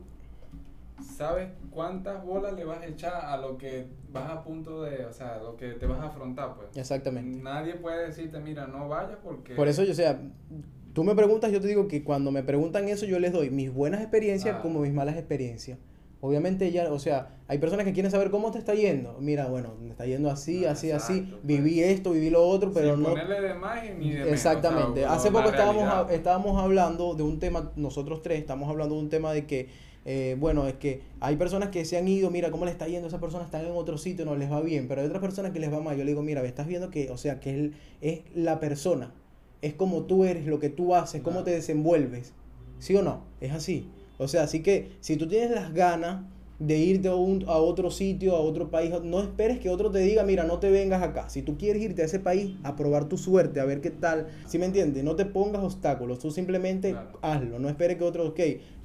[1.17, 5.13] sabes cuántas bolas le vas a echar a lo que vas a punto de, o
[5.13, 6.69] sea, lo que te vas a afrontar, pues.
[6.77, 7.43] Exactamente.
[7.43, 9.55] Nadie puede decirte, mira, no vayas porque...
[9.55, 10.21] Por eso, yo, o sea,
[10.93, 13.73] tú me preguntas, yo te digo que cuando me preguntan eso, yo les doy mis
[13.73, 14.63] buenas experiencias Ah.
[14.63, 15.79] como mis malas experiencias.
[16.25, 19.17] Obviamente ya, o sea, hay personas que quieren saber cómo te está yendo.
[19.19, 21.23] Mira, bueno, me está yendo así, así, así.
[21.29, 21.43] pues.
[21.43, 23.09] Viví esto, viví lo otro, pero sin no...
[23.09, 25.05] ponerle de más y ni de menos, Exactamente.
[25.05, 26.13] o sea, Hace poco estábamos, realidad.
[26.13, 29.69] estábamos hablando de un tema, nosotros tres estamos hablando de un tema de que,
[30.05, 33.09] eh, bueno, es que hay personas que se han ido, mira cómo le está yendo,
[33.09, 35.59] esa persona está en otro sitio, no les va bien, pero hay otras personas que
[35.59, 35.97] les va mal.
[35.97, 39.13] Yo le digo, mira, estás viendo que, o sea, que él es la persona,
[39.61, 42.33] es como tú eres, lo que tú haces, cómo te desenvuelves.
[42.79, 43.25] ¿Sí o no?
[43.41, 43.91] Es así.
[44.23, 46.23] O sea, así que si tú tienes las ganas
[46.59, 49.99] de irte a, un- a otro sitio, a otro país, no esperes que otro te
[49.99, 51.29] diga, mira, no te vengas acá.
[51.29, 54.29] Si tú quieres irte a ese país a probar tu suerte, a ver qué tal,
[54.47, 55.03] ¿sí me entiendes?
[55.03, 57.19] No te pongas obstáculos, tú simplemente Claro.
[57.23, 58.41] hazlo, no esperes que otro, ok,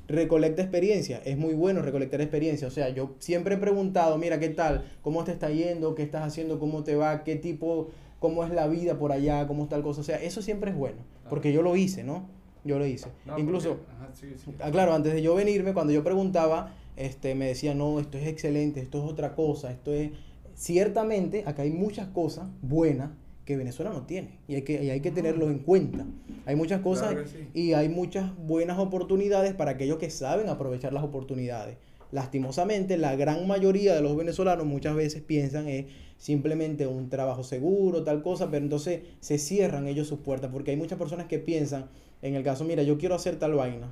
[0.07, 4.49] recolecta experiencia, es muy bueno recolectar experiencia, o sea, yo siempre he preguntado, mira, ¿qué
[4.49, 4.85] tal?
[5.01, 5.93] ¿Cómo te está yendo?
[5.95, 6.59] ¿Qué estás haciendo?
[6.59, 7.23] ¿Cómo te va?
[7.25, 9.45] ¿Qué tipo, cómo es la vida por allá?
[9.47, 10.01] ¿Cómo está el cosa?
[10.01, 12.29] O sea, eso siempre es bueno, porque yo lo hice, ¿no?
[12.67, 13.07] Yo lo hice.
[13.25, 13.79] No, Incluso...
[13.95, 14.51] ajá, sí, sí.
[14.59, 18.27] Ah, claro, antes de yo venirme, cuando yo preguntaba, este, me decían, no, esto es
[18.27, 20.11] excelente, esto es otra cosa, esto es...
[20.53, 23.11] Ciertamente, acá hay muchas cosas buenas
[23.45, 26.05] que Venezuela no tiene y hay que, y hay que tenerlo en cuenta.
[26.45, 27.47] Hay muchas cosas Claro que sí.
[27.53, 31.77] y hay muchas buenas oportunidades para aquellos que saben aprovechar las oportunidades.
[32.11, 35.85] Lastimosamente, la gran mayoría de los venezolanos muchas veces piensan es
[36.17, 40.77] simplemente un trabajo seguro, tal cosa, pero entonces se cierran ellos sus puertas porque hay
[40.77, 41.87] muchas personas que piensan,
[42.21, 43.87] en el caso, mira, yo quiero hacer tal vaina.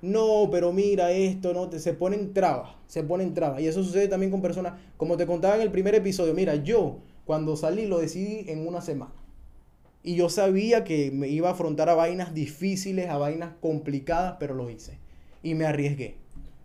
[0.00, 3.60] No, pero mira esto, no, te, se ponen trabas, se ponen trabas.
[3.60, 6.98] Y eso sucede también con personas, como te contaba en el primer episodio, mira, yo
[7.24, 9.12] cuando salí lo decidí en una semana.
[10.02, 14.54] Y yo sabía que me iba a afrontar a vainas difíciles, a vainas complicadas, pero
[14.54, 14.98] lo hice.
[15.44, 16.16] Y me arriesgué.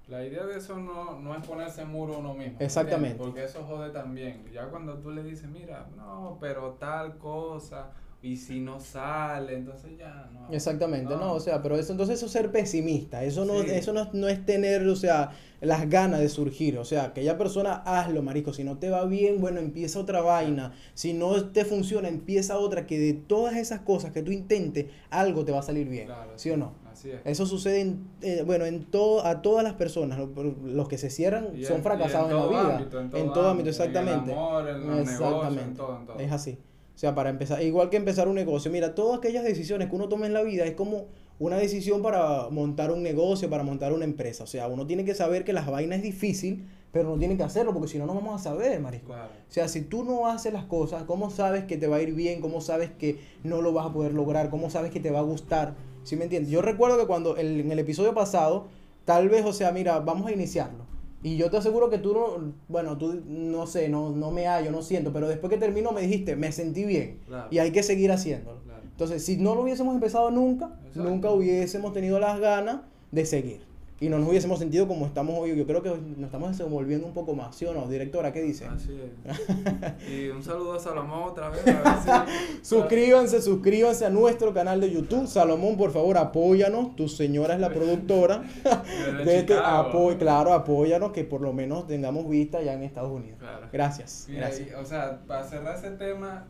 [0.07, 2.57] La idea de eso no, no es ponerse muro uno mismo.
[2.59, 3.17] Exactamente.
[3.17, 3.27] ¿entiendes?
[3.27, 4.43] Porque eso jode también.
[4.51, 7.91] Ya cuando tú le dices, mira, no, pero tal cosa,
[8.27, 10.53] y si no sale, entonces ya no.
[10.53, 13.71] Exactamente, no, o sea, pero eso entonces eso es ser pesimista, eso no, Sí.
[13.71, 17.75] eso no, no es tener, o sea, las ganas de surgir, o sea, aquella persona
[17.85, 22.07] hazlo, marico, si no te va bien, bueno, empieza otra vaina, si no te funciona,
[22.07, 25.89] empieza otra, que de todas esas cosas que tú intentes, algo te va a salir
[25.89, 26.73] bien, Claro, ¿sí o no?
[26.91, 27.19] Así es.
[27.25, 30.27] Eso sucede, en, eh, bueno, en todo, a todas las personas, lo-
[30.63, 33.69] los que se cierran Y son en- fracasados en, la vida, ámbito, en todo, ámbito,
[33.69, 34.31] exactamente.
[34.31, 36.19] En el amor, en los negocios, en todo, en todo.
[36.19, 36.57] Es así.
[36.97, 40.09] O sea, para empezar, igual que empezar un negocio, mira, todas aquellas decisiones que uno
[40.09, 41.05] toma en la vida es como
[41.37, 44.45] una decisión para montar un negocio, para montar una empresa.
[44.45, 47.43] O sea, uno tiene que saber que las vainas es difícil, pero no tiene que
[47.43, 49.09] hacerlo porque si no, no vamos a saber, marisco.
[49.09, 49.29] Claro.
[49.47, 52.15] O sea, si tú no haces las cosas, ¿cómo sabes que te va a ir
[52.15, 52.41] bien?
[52.41, 54.49] ¿Cómo sabes que no lo vas a poder lograr?
[54.49, 55.75] ¿Cómo sabes que te va a gustar?
[56.03, 56.49] ¿Sí me entiendes?
[56.51, 58.69] Yo recuerdo que cuando el- en el episodio pasado,
[59.05, 60.85] tal vez, o sea, mira, vamos a iniciarlo.
[61.23, 64.71] Y yo te aseguro que tú no, bueno, tú no sé, no, no me hallo,
[64.71, 67.19] no siento, pero después que terminó me dijiste, me sentí bien.
[67.25, 67.47] Claro.
[67.49, 68.61] Y hay que seguir haciéndolo.
[68.61, 68.81] Claro.
[68.83, 71.09] Entonces, si no lo hubiésemos empezado nunca, Exacto.
[71.09, 73.61] nunca hubiésemos tenido las ganas de seguir.
[73.99, 75.55] Y no nos hubiésemos sentido como estamos hoy.
[75.57, 77.87] Yo creo que nos estamos desenvolviendo un poco más, ¿sí o no?
[77.87, 78.67] Directora, ¿qué dice?
[78.67, 80.09] Así es.
[80.13, 81.65] y un saludo a Salomón otra vez.
[81.67, 85.25] A ver si, Suscríbanse, suscríbanse a nuestro canal de YouTube.
[85.25, 86.95] Salomón, por favor, apóyanos.
[86.95, 88.43] Tu señora es la productora
[89.25, 90.15] de este apoyo.
[90.19, 93.39] Claro, apóyanos que por lo menos tengamos vista ya en Estados Unidos.
[93.39, 93.67] Claro.
[93.73, 94.27] Gracias.
[94.29, 94.69] Mira, gracias.
[94.69, 96.45] y, o sea, para cerrar ese tema,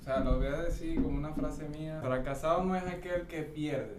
[0.00, 2.00] o sea, lo voy a decir como una frase mía.
[2.02, 3.96] Fracasado no es aquel que pierde,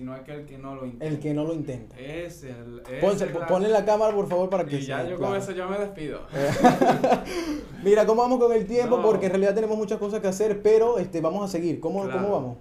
[0.00, 1.04] sino aquel que no lo intenta.
[1.04, 1.94] El que no lo intenta.
[1.98, 2.82] Es el.
[3.02, 5.32] Ponse- es la- ponle la cámara, por favor, para que Y ya yo claro.
[5.34, 6.20] con eso yo me despido.
[7.84, 8.96] Mira, ¿cómo vamos con el tiempo?
[8.96, 9.02] No.
[9.02, 11.80] Porque en realidad tenemos muchas cosas que hacer, pero este, vamos a seguir.
[11.80, 12.18] ¿Cómo, Claro.
[12.18, 12.56] ¿Cómo vamos?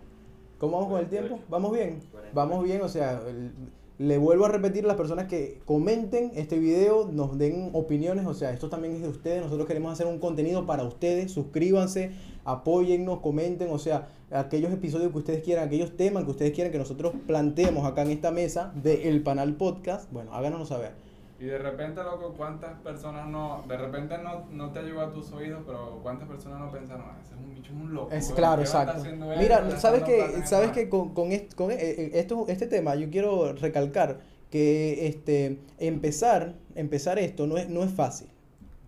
[0.58, 1.30] ¿Cómo vamos con el tiempo?
[1.38, 1.46] 48.
[1.50, 2.00] ¿Vamos bien?
[2.12, 2.34] 40.
[2.36, 3.52] Vamos bien, o sea, el-
[4.00, 8.34] le vuelvo a repetir a las personas que comenten este video, nos den opiniones, o
[8.34, 12.12] sea, esto también es de ustedes, nosotros queremos hacer un contenido para ustedes, suscríbanse,
[12.46, 16.78] apóyennos, comenten, o sea, aquellos episodios que ustedes quieran, aquellos temas que ustedes quieran que
[16.80, 20.92] nosotros planteemos acá en esta mesa del Panal Podcast, bueno, háganoslo saber.
[21.40, 23.64] Y de repente, loco, ¿cuántas personas no.
[23.66, 27.18] De repente no, no te llegó a tus oídos, pero ¿cuántas personas no pensaron, ah,
[27.24, 28.12] ese es un bicho, es un loco?
[28.12, 29.32] Es claro, ¿qué va a estar exacto.
[29.32, 32.96] él Mira, sabes que, sabes que con, con, est- con, eh, eh, esto, este tema
[32.96, 34.20] yo quiero recalcar
[34.52, 38.28] que este empezar, empezar esto no es, no es fácil.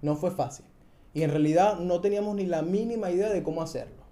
[0.01, 0.65] No fue fácil.
[1.13, 4.03] Y en realidad no teníamos ni la mínima idea de cómo hacerlo.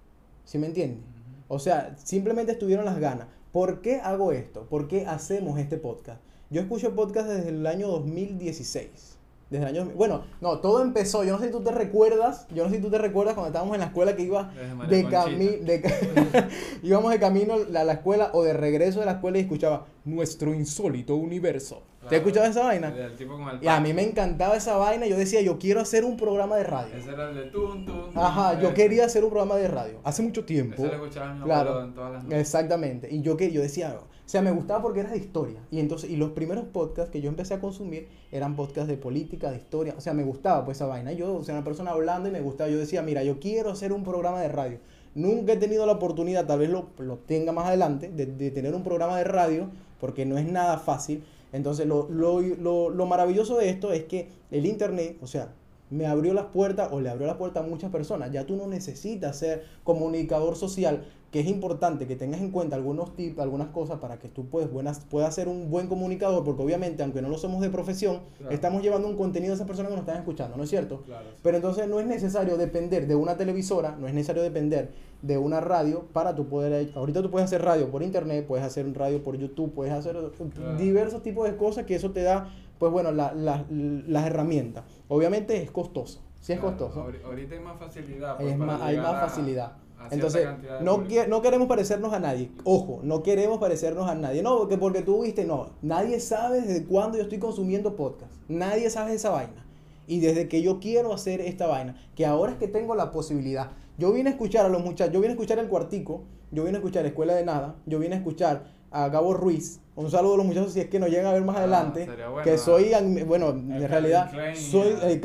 [0.44, 1.04] ¿Sí me entiendes?
[1.48, 3.26] O sea, simplemente estuvieron las ganas.
[3.52, 4.66] ¿Por qué hago esto?
[4.68, 6.20] ¿Por qué hacemos este podcast?
[6.50, 9.16] Yo escucho podcast desde el año 2016.
[9.50, 12.62] Desde el año, bueno, no, todo empezó, yo no sé si tú te recuerdas, yo
[12.62, 14.52] no sé si tú te recuerdas cuando estábamos en la escuela que iba
[14.88, 15.56] de camino,
[16.84, 20.54] íbamos de camino a la escuela o de regreso de la escuela y escuchaba nuestro
[20.54, 21.82] insólito universo.
[22.08, 22.88] ¿Te has escuchado esa vaina?
[22.88, 25.80] El tipo con el Y a mí me encantaba esa vaina, yo decía, yo quiero
[25.80, 26.94] hacer un programa de radio.
[26.96, 28.10] Ese era el de tun, tun.
[28.14, 30.74] Ajá, yo quería hacer un programa de radio, hace mucho tiempo.
[30.82, 31.84] Ese lo escuchaba mi Claro.
[31.84, 32.40] en todas las noches.
[32.40, 33.08] Exactamente.
[33.14, 35.60] Y yo que yo decía, o sea, me gustaba porque era de historia.
[35.70, 39.50] Y entonces, y los primeros podcasts que yo empecé a consumir eran podcasts de política,
[39.50, 39.94] de historia.
[39.98, 41.12] O sea, me gustaba pues esa vaina.
[41.12, 42.70] Yo, o sea, una persona hablando y me gustaba.
[42.70, 44.78] Yo decía, mira, yo quiero hacer un programa de radio.
[45.14, 48.74] Nunca he tenido la oportunidad, tal vez lo, lo tenga más adelante, de, de tener
[48.74, 51.24] un programa de radio, porque no es nada fácil.
[51.52, 55.52] Entonces, lo, lo, lo, lo maravilloso de esto es que el internet, o sea,
[55.90, 58.30] me abrió las puertas o le abrió las puertas a muchas personas.
[58.30, 63.14] Ya tú no necesitas ser comunicador social, que es importante que tengas en cuenta algunos
[63.14, 67.04] tips, algunas cosas para que tú puedas, buenas, puedas ser un buen comunicador, porque obviamente,
[67.04, 68.52] aunque no lo somos de profesión, Claro.
[68.52, 71.02] estamos llevando un contenido a esas personas que nos están escuchando, ¿no es cierto?
[71.02, 71.36] Claro, sí.
[71.42, 74.90] Pero entonces no es necesario depender de una televisora, no es necesario depender
[75.22, 76.90] de una radio para tu poder...
[76.96, 80.16] Ahorita tú puedes hacer radio por internet, puedes hacer radio por YouTube, puedes hacer
[80.54, 80.76] Claro.
[80.78, 82.48] diversos tipos de cosas que eso te da,
[82.80, 84.82] pues bueno, la- la- las herramientas.
[85.06, 87.06] Obviamente es costoso, sí es costoso.
[87.06, 88.36] ahori- Ahorita hay más facilidad.
[88.36, 89.72] pues, Es para más- hay más a- facilidad.
[90.10, 90.46] Entonces,
[90.82, 92.50] no, quie- no queremos parecernos a nadie.
[92.64, 94.42] Ojo, no queremos parecernos a nadie.
[94.42, 95.70] No, porque, porque tú viste, no.
[95.82, 98.32] Nadie sabe desde cuándo yo estoy consumiendo podcast.
[98.48, 99.64] Nadie sabe esa vaina.
[100.06, 103.70] Y desde que yo quiero hacer esta vaina, que ahora es que tengo la posibilidad.
[103.98, 106.76] Yo vine a escuchar a los muchachos, yo vine a escuchar el cuartico, yo vine
[106.78, 109.80] a escuchar Escuela de Nada, yo vine a escuchar a Gabo Ruiz.
[109.96, 112.06] Un saludo a los muchachos si es que nos llegan a ver más Ah, adelante.
[112.06, 112.90] bueno, que soy,
[113.26, 114.94] bueno, en realidad, Klein, soy,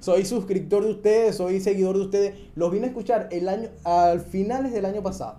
[0.00, 2.34] soy suscriptor de ustedes, soy seguidor de ustedes.
[2.54, 5.36] Los vine a escuchar el año, al finales del año pasado.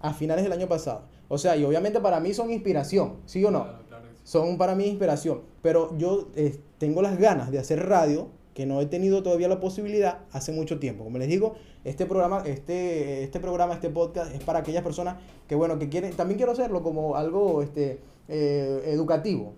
[0.00, 1.02] A finales del año pasado.
[1.28, 3.62] O sea, y obviamente para mí son inspiración, ¿sí o no?
[3.64, 4.20] Claro, claro que sí.
[4.24, 5.42] Son para mí inspiración.
[5.62, 8.28] Pero yo eh, tengo las ganas de hacer radio,
[8.60, 11.02] que no he tenido todavía la posibilidad hace mucho tiempo.
[11.02, 15.16] Como les digo, este programa, este, este programa, este podcast es para aquellas personas
[15.48, 19.54] que, bueno, que quieren, también quiero hacerlo como algo este, eh, educativo.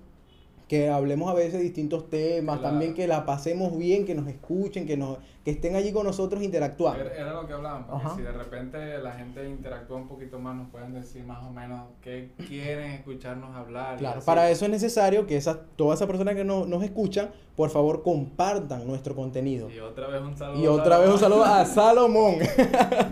[0.72, 2.70] Que hablemos a veces de distintos temas, Claro.
[2.72, 6.42] también que la pasemos bien, que nos escuchen, que, nos, que estén allí con nosotros
[6.42, 7.04] interactuando.
[7.10, 8.16] Era, lo que hablaban, porque Ajá.
[8.16, 11.90] si de repente la gente interactúa un poquito más, nos pueden decir más o menos
[12.00, 13.98] qué quieren escucharnos hablar.
[13.98, 17.68] Claro, para eso es necesario que esas, todas esas personas que no- nos escuchan, por
[17.68, 19.70] favor, compartan nuestro contenido.
[19.70, 20.58] Y otra vez un saludo.
[20.64, 22.36] Y otra vez un saludo a Salomón.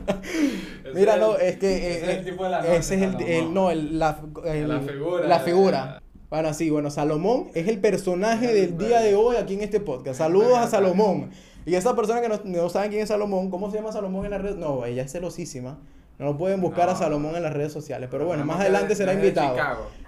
[0.95, 2.95] Mira, es no, el- es que ese eh, es el tipo de la noche, ese
[2.95, 3.31] es el, Salomón.
[3.33, 5.27] el- no, el- la, el- La figura.
[5.29, 6.03] la figura.
[6.31, 9.81] Bueno, sí, bueno, Salomón es el personaje El- del día de hoy aquí en este
[9.81, 10.19] podcast.
[10.19, 11.31] Saludos a Salomón.
[11.67, 14.31] Y esa persona que no, no saben quién es Salomón, ¿cómo se llama Salomón en
[14.31, 14.57] las redes?
[14.57, 15.79] No, ella es celosísima.
[16.19, 16.95] No lo pueden buscar a.
[16.95, 18.09] Salomón en las redes sociales.
[18.11, 19.57] Pero bueno, más adelante de- será invitado.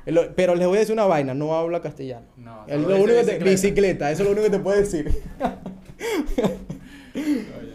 [0.07, 2.27] Lo- Pero les voy a decir una vaina, no habla castellano.
[2.37, 3.51] No, Es lo único que te- bicicleta.
[3.51, 5.23] bicicleta, eso es lo único que te puedo decir.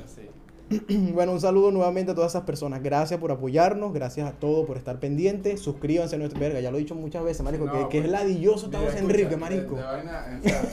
[1.13, 2.83] Bueno, un saludo nuevamente a todas esas personas.
[2.83, 5.61] Gracias por apoyarnos, gracias a todos por estar pendientes.
[5.61, 8.05] Suscríbanse a nuestra verga, ya lo he dicho muchas veces, marico, No, que, que pues,
[8.05, 9.75] es ladilloso estamos escucha, Enrique, marico.
[9.75, 10.63] de vaina, o sea,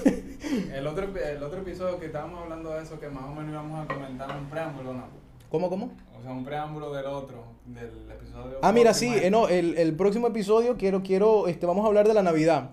[0.79, 3.85] el, otro, el otro episodio que estábamos hablando de eso, que más o menos íbamos
[3.85, 5.05] a comentar un preámbulo, ¿no?
[5.49, 5.91] ¿Cómo, cómo?
[6.19, 8.59] O sea, un preámbulo del otro, del episodio.
[8.63, 12.09] Ah, mira, sí, eh, no, el, el próximo episodio quiero, quiero, este, vamos a hablar
[12.09, 12.71] de la Navidad.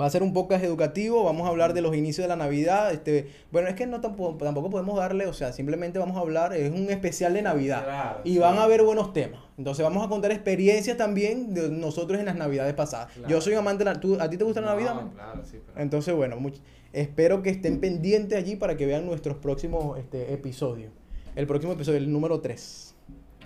[0.00, 2.90] Va a ser un podcast educativo, vamos a hablar de los inicios de la Navidad.
[2.92, 6.54] Este, bueno, es que no tampoco, tampoco podemos darle, o sea, simplemente vamos a hablar,
[6.54, 7.84] es un especial de Navidad.
[7.84, 8.38] Claro, y sí.
[8.38, 9.40] van a haber buenos temas.
[9.58, 13.12] Entonces vamos a contar experiencias también de nosotros en las Navidades pasadas.
[13.12, 13.28] Claro.
[13.28, 14.00] Yo soy amante de la...
[14.00, 14.94] ¿tú- ¿A ti te gusta la Navidad?
[14.94, 15.10] man?
[15.10, 15.78] Claro, sí, pero.
[15.80, 16.60] Entonces, bueno, much-
[16.94, 20.92] espero que estén pendientes allí para que vean nuestros próximos este, episodios.
[21.36, 22.94] El próximo episodio, el número 3.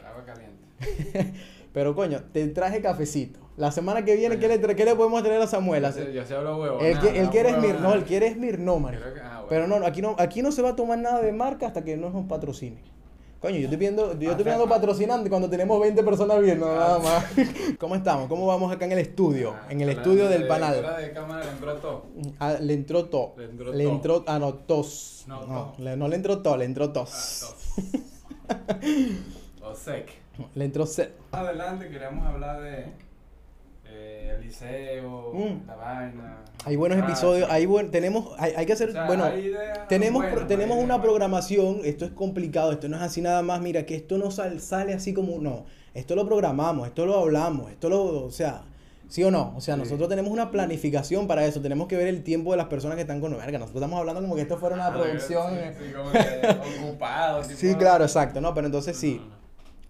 [0.07, 1.33] Agua caliente.
[1.75, 3.41] Pero coño, te traje cafecito.
[3.57, 5.85] La semana que viene, ¿qué le, qué le podemos traer a Samuel?
[6.15, 6.81] Yo sé hablo huevo.
[6.81, 6.99] Él,
[7.31, 8.33] quiere Smir, no, él quiere.
[8.35, 9.47] Creo que- ah, bueno.
[9.49, 11.97] Pero no, aquí no, aquí no se va a tomar nada de marca hasta que
[11.97, 12.79] no nos patrocine.
[13.41, 17.25] Coño, yo estoy viendo, yo estoy viendo patrocinante cuando tenemos 20 personas viendo, nada más.
[17.79, 18.27] ¿Cómo estamos?
[18.29, 19.53] ¿Cómo vamos acá en el estudio?
[19.55, 20.77] Ah, En el estudio del de- panal.
[20.97, 22.07] de cámara le entró todo.
[22.39, 23.35] Ah, le entró to.
[23.37, 25.25] Le entró Le entró, ah, no, tos.
[25.27, 27.55] No, No, le- no le entró to, le entró Ah, tos.
[28.49, 28.55] todo.
[30.55, 31.13] Le entró se.
[31.33, 32.87] Adelante queríamos hablar de
[33.87, 35.67] eh, el liceo, Mm.
[35.67, 36.37] la vaina.
[36.65, 39.27] Hay buenos Ah, episodios, hay buen, tenemos, hay, hay que hacer, O sea, bueno,
[39.89, 43.61] tenemos, buenas, pro- tenemos una programación, esto es complicado, esto no es así nada más,
[43.61, 47.71] mira, que esto no sal- sale así como, no, esto lo programamos, esto lo hablamos,
[47.71, 48.63] esto lo, o sea,
[49.09, 49.53] ¿sí o no?
[49.57, 49.81] O sea, Sí.
[49.83, 53.03] nosotros tenemos una planificación para eso, tenemos que ver el tiempo de las personas que
[53.03, 55.51] están con verga, nosotros estamos hablando como que esto fuera una Ah, producción.
[55.51, 55.75] Sí, eh.
[55.79, 56.19] sí, como que
[56.89, 57.43] ocupado.
[57.43, 59.17] tipo, Sí, claro, exacto, no, pero entonces sí.
[59.21, 59.44] No, no, no.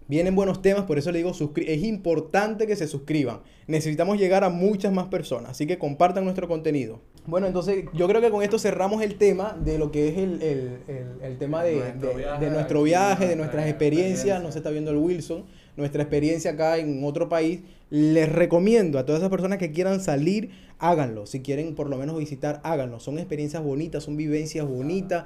[0.07, 3.39] Vienen buenos temas, por eso le digo, es importante que se suscriban.
[3.65, 6.99] Necesitamos llegar a muchas más personas, así que compartan nuestro contenido.
[7.25, 10.41] Bueno, entonces yo creo que con esto cerramos el tema de lo que es el,
[10.43, 14.11] el- el- el tema de, Nuestro de- viaje de nuestro viaje, de nuestra nuestras experiencias.
[14.17, 14.39] experiencia.
[14.45, 15.45] No se está viendo el Wilson,
[15.75, 17.61] nuestra experiencia acá en otro país.
[17.89, 21.25] Les recomiendo a todas esas personas que quieran salir, háganlo.
[21.25, 22.99] Si quieren por lo menos visitar, háganlo.
[22.99, 25.25] Son experiencias bonitas, son vivencias bonitas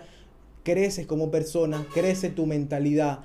[0.63, 3.19] creces como persona, crece tu mentalidad.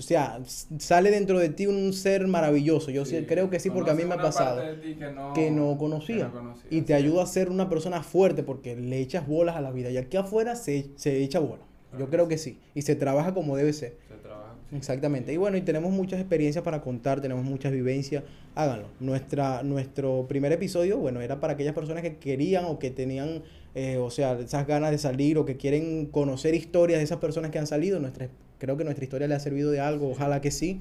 [0.00, 0.40] O sea,
[0.78, 2.90] sale dentro de ti un ser maravilloso.
[2.90, 4.62] Yo sí, creo que sí, porque a mí me ha pasado.
[4.82, 6.16] que no, Que no conocía.
[6.16, 6.92] que no conocía, Y te sí.
[6.94, 9.90] ayuda a ser una persona fuerte porque le echas bolas a la vida.
[9.90, 11.62] Y aquí afuera se, se echa bola.
[11.98, 12.58] Yo creo que sí.
[12.74, 13.96] Y se trabaja como debe ser.
[14.08, 14.54] Se trabaja.
[14.70, 14.76] sí.
[14.76, 15.32] Exactamente.
[15.32, 18.24] Y bueno, y tenemos muchas experiencias para contar, tenemos muchas vivencias.
[18.54, 18.86] Háganlo.
[19.00, 23.42] Nuestra, nuestro primer episodio, bueno, era para aquellas personas que querían o que tenían,
[23.74, 27.50] eh, o sea, esas ganas de salir o que quieren conocer historias de esas personas
[27.50, 27.98] que han salido.
[28.00, 28.28] Nuestra,
[28.60, 30.80] creo que nuestra historia le ha servido de algo, ojalá que sí.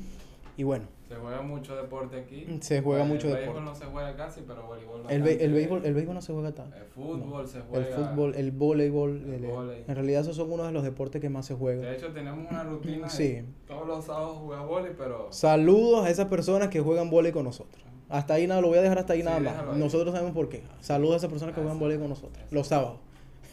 [0.57, 2.45] Y bueno, Se juega mucho deporte aquí.
[2.59, 3.45] Se juega mucho el deporte.
[3.61, 6.51] béisbol no se juega casi, pero voleibol el, el, béisbol, el béisbol no se juega
[6.53, 6.75] tanto.
[6.75, 7.95] El fútbol se El juega.
[7.95, 11.45] fútbol, el voleibol, el el- en realidad esos son uno de los deportes que más
[11.45, 11.81] se juegan.
[11.83, 13.07] De hecho, tenemos una rutina.
[13.07, 13.41] de Sí.
[13.67, 15.27] Todos los sábados jugar vóley, pero.
[15.31, 17.81] Saludos a esas personas que juegan vóley con nosotros.
[18.09, 19.53] Hasta ahí nada, lo voy a dejar hasta ahí Sí, nada más.
[19.55, 19.79] ahí.
[19.79, 20.61] Nosotros sabemos por qué.
[20.81, 22.43] Saludos a esas personas que juegan vóley con nosotros.
[22.51, 22.97] Los sábados.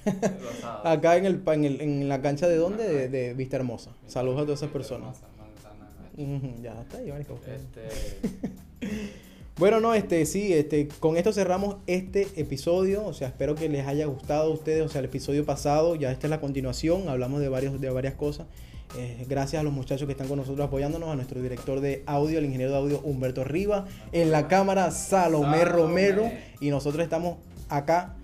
[0.85, 2.87] Acá en, el, pa- en, el- en la cancha de dónde?
[2.89, 3.91] De, de Vista Hermosa.
[4.07, 5.19] Saludos a todas esas personas.
[6.63, 7.39] Ya está ahí, marico.
[7.47, 8.37] Este.
[9.59, 13.07] Bueno, no, este, sí, este, con esto cerramos este episodio.
[13.07, 14.85] O sea, espero que les haya gustado a ustedes.
[14.85, 17.09] O sea, el episodio pasado, ya esta es la continuación.
[17.09, 18.47] Hablamos de, varios, de varias cosas.
[18.99, 22.39] Eh, gracias a los muchachos que están con nosotros apoyándonos, a nuestro director de audio,
[22.39, 25.65] el ingeniero de audio Humberto Riva, en la cámara Salomé.
[25.65, 26.31] Romero.
[26.61, 27.39] Y nosotros estamos
[27.71, 28.15] acá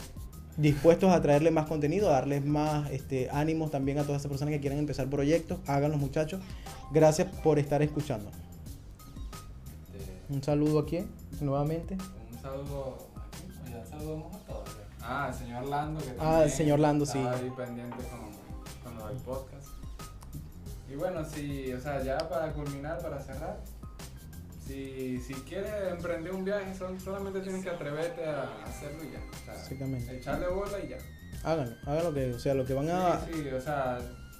[0.57, 4.53] dispuestos a traerles más contenido, a darles más este, ánimos también a todas esas personas
[4.55, 5.59] que quieran empezar proyectos.
[5.66, 6.40] Háganlo, muchachos.
[6.92, 8.30] Gracias por estar escuchando.
[9.94, 11.05] este, Un saludo aquí,
[11.40, 11.94] nuevamente.
[12.32, 12.98] Un saludo.
[13.16, 14.68] aquí, Ya saludamos a todos.
[15.00, 16.00] Ah, el señor Lando.
[16.00, 17.44] Que Ah, el también señor Lando, está sí.
[17.44, 19.66] ahí pendiente con, con del podcast.
[20.90, 23.59] Y bueno, si, o sea, ya para culminar, para cerrar,
[24.73, 29.20] si, si quieres emprender un viaje, sol- solamente tienes que atreverte a hacerlo y ya.
[29.20, 30.16] O sea, Exactamente.
[30.16, 30.99] Echarle bola y ya.
[31.45, 33.20] Háganlo, háganlo que, o sea, lo que van a...
[33.27, 33.99] Sí, sí, o sea,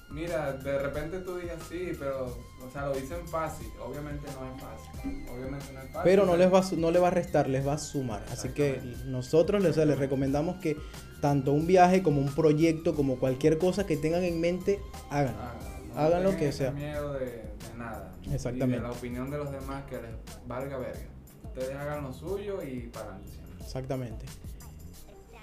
[0.09, 2.25] mira, de repente tú digas sí, pero,
[2.65, 3.67] o sea, lo dicen fácil.
[3.85, 5.25] Obviamente no es fácil.
[5.29, 6.01] Obviamente no es fácil.
[6.03, 8.23] Pero no les va no le va a restar, les va a sumar.
[8.31, 10.77] Así que nosotros les, o sea, les recomendamos que
[11.19, 14.79] tanto un viaje como un proyecto, como cualquier cosa que tengan en mente,
[15.09, 15.39] háganlo.
[15.41, 16.71] Háganlo, no Hagan lo que sea.
[16.71, 18.11] miedo de, de nada.
[18.31, 18.77] Exactamente.
[18.77, 20.11] Y de la opinión de los demás que les
[20.47, 20.99] valga verga.
[21.43, 23.63] Ustedes hagan lo suyo y para adelante siempre.
[23.63, 24.25] Exactamente.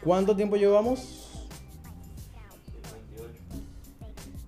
[0.03, 1.27] ¿Cuánto tiempo llevamos?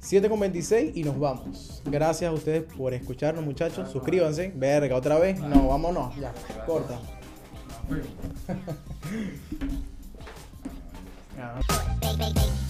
[0.00, 1.80] 7 con 26 y nos vamos.
[1.86, 3.90] Gracias a ustedes por escucharnos, muchachos.
[3.90, 4.53] Suscríbanse.
[4.55, 5.40] Verga, otra vez.
[5.40, 6.14] No, vámonos.
[6.16, 6.32] Ya,
[6.66, 6.98] corta.
[7.68, 8.09] Nos fuimos.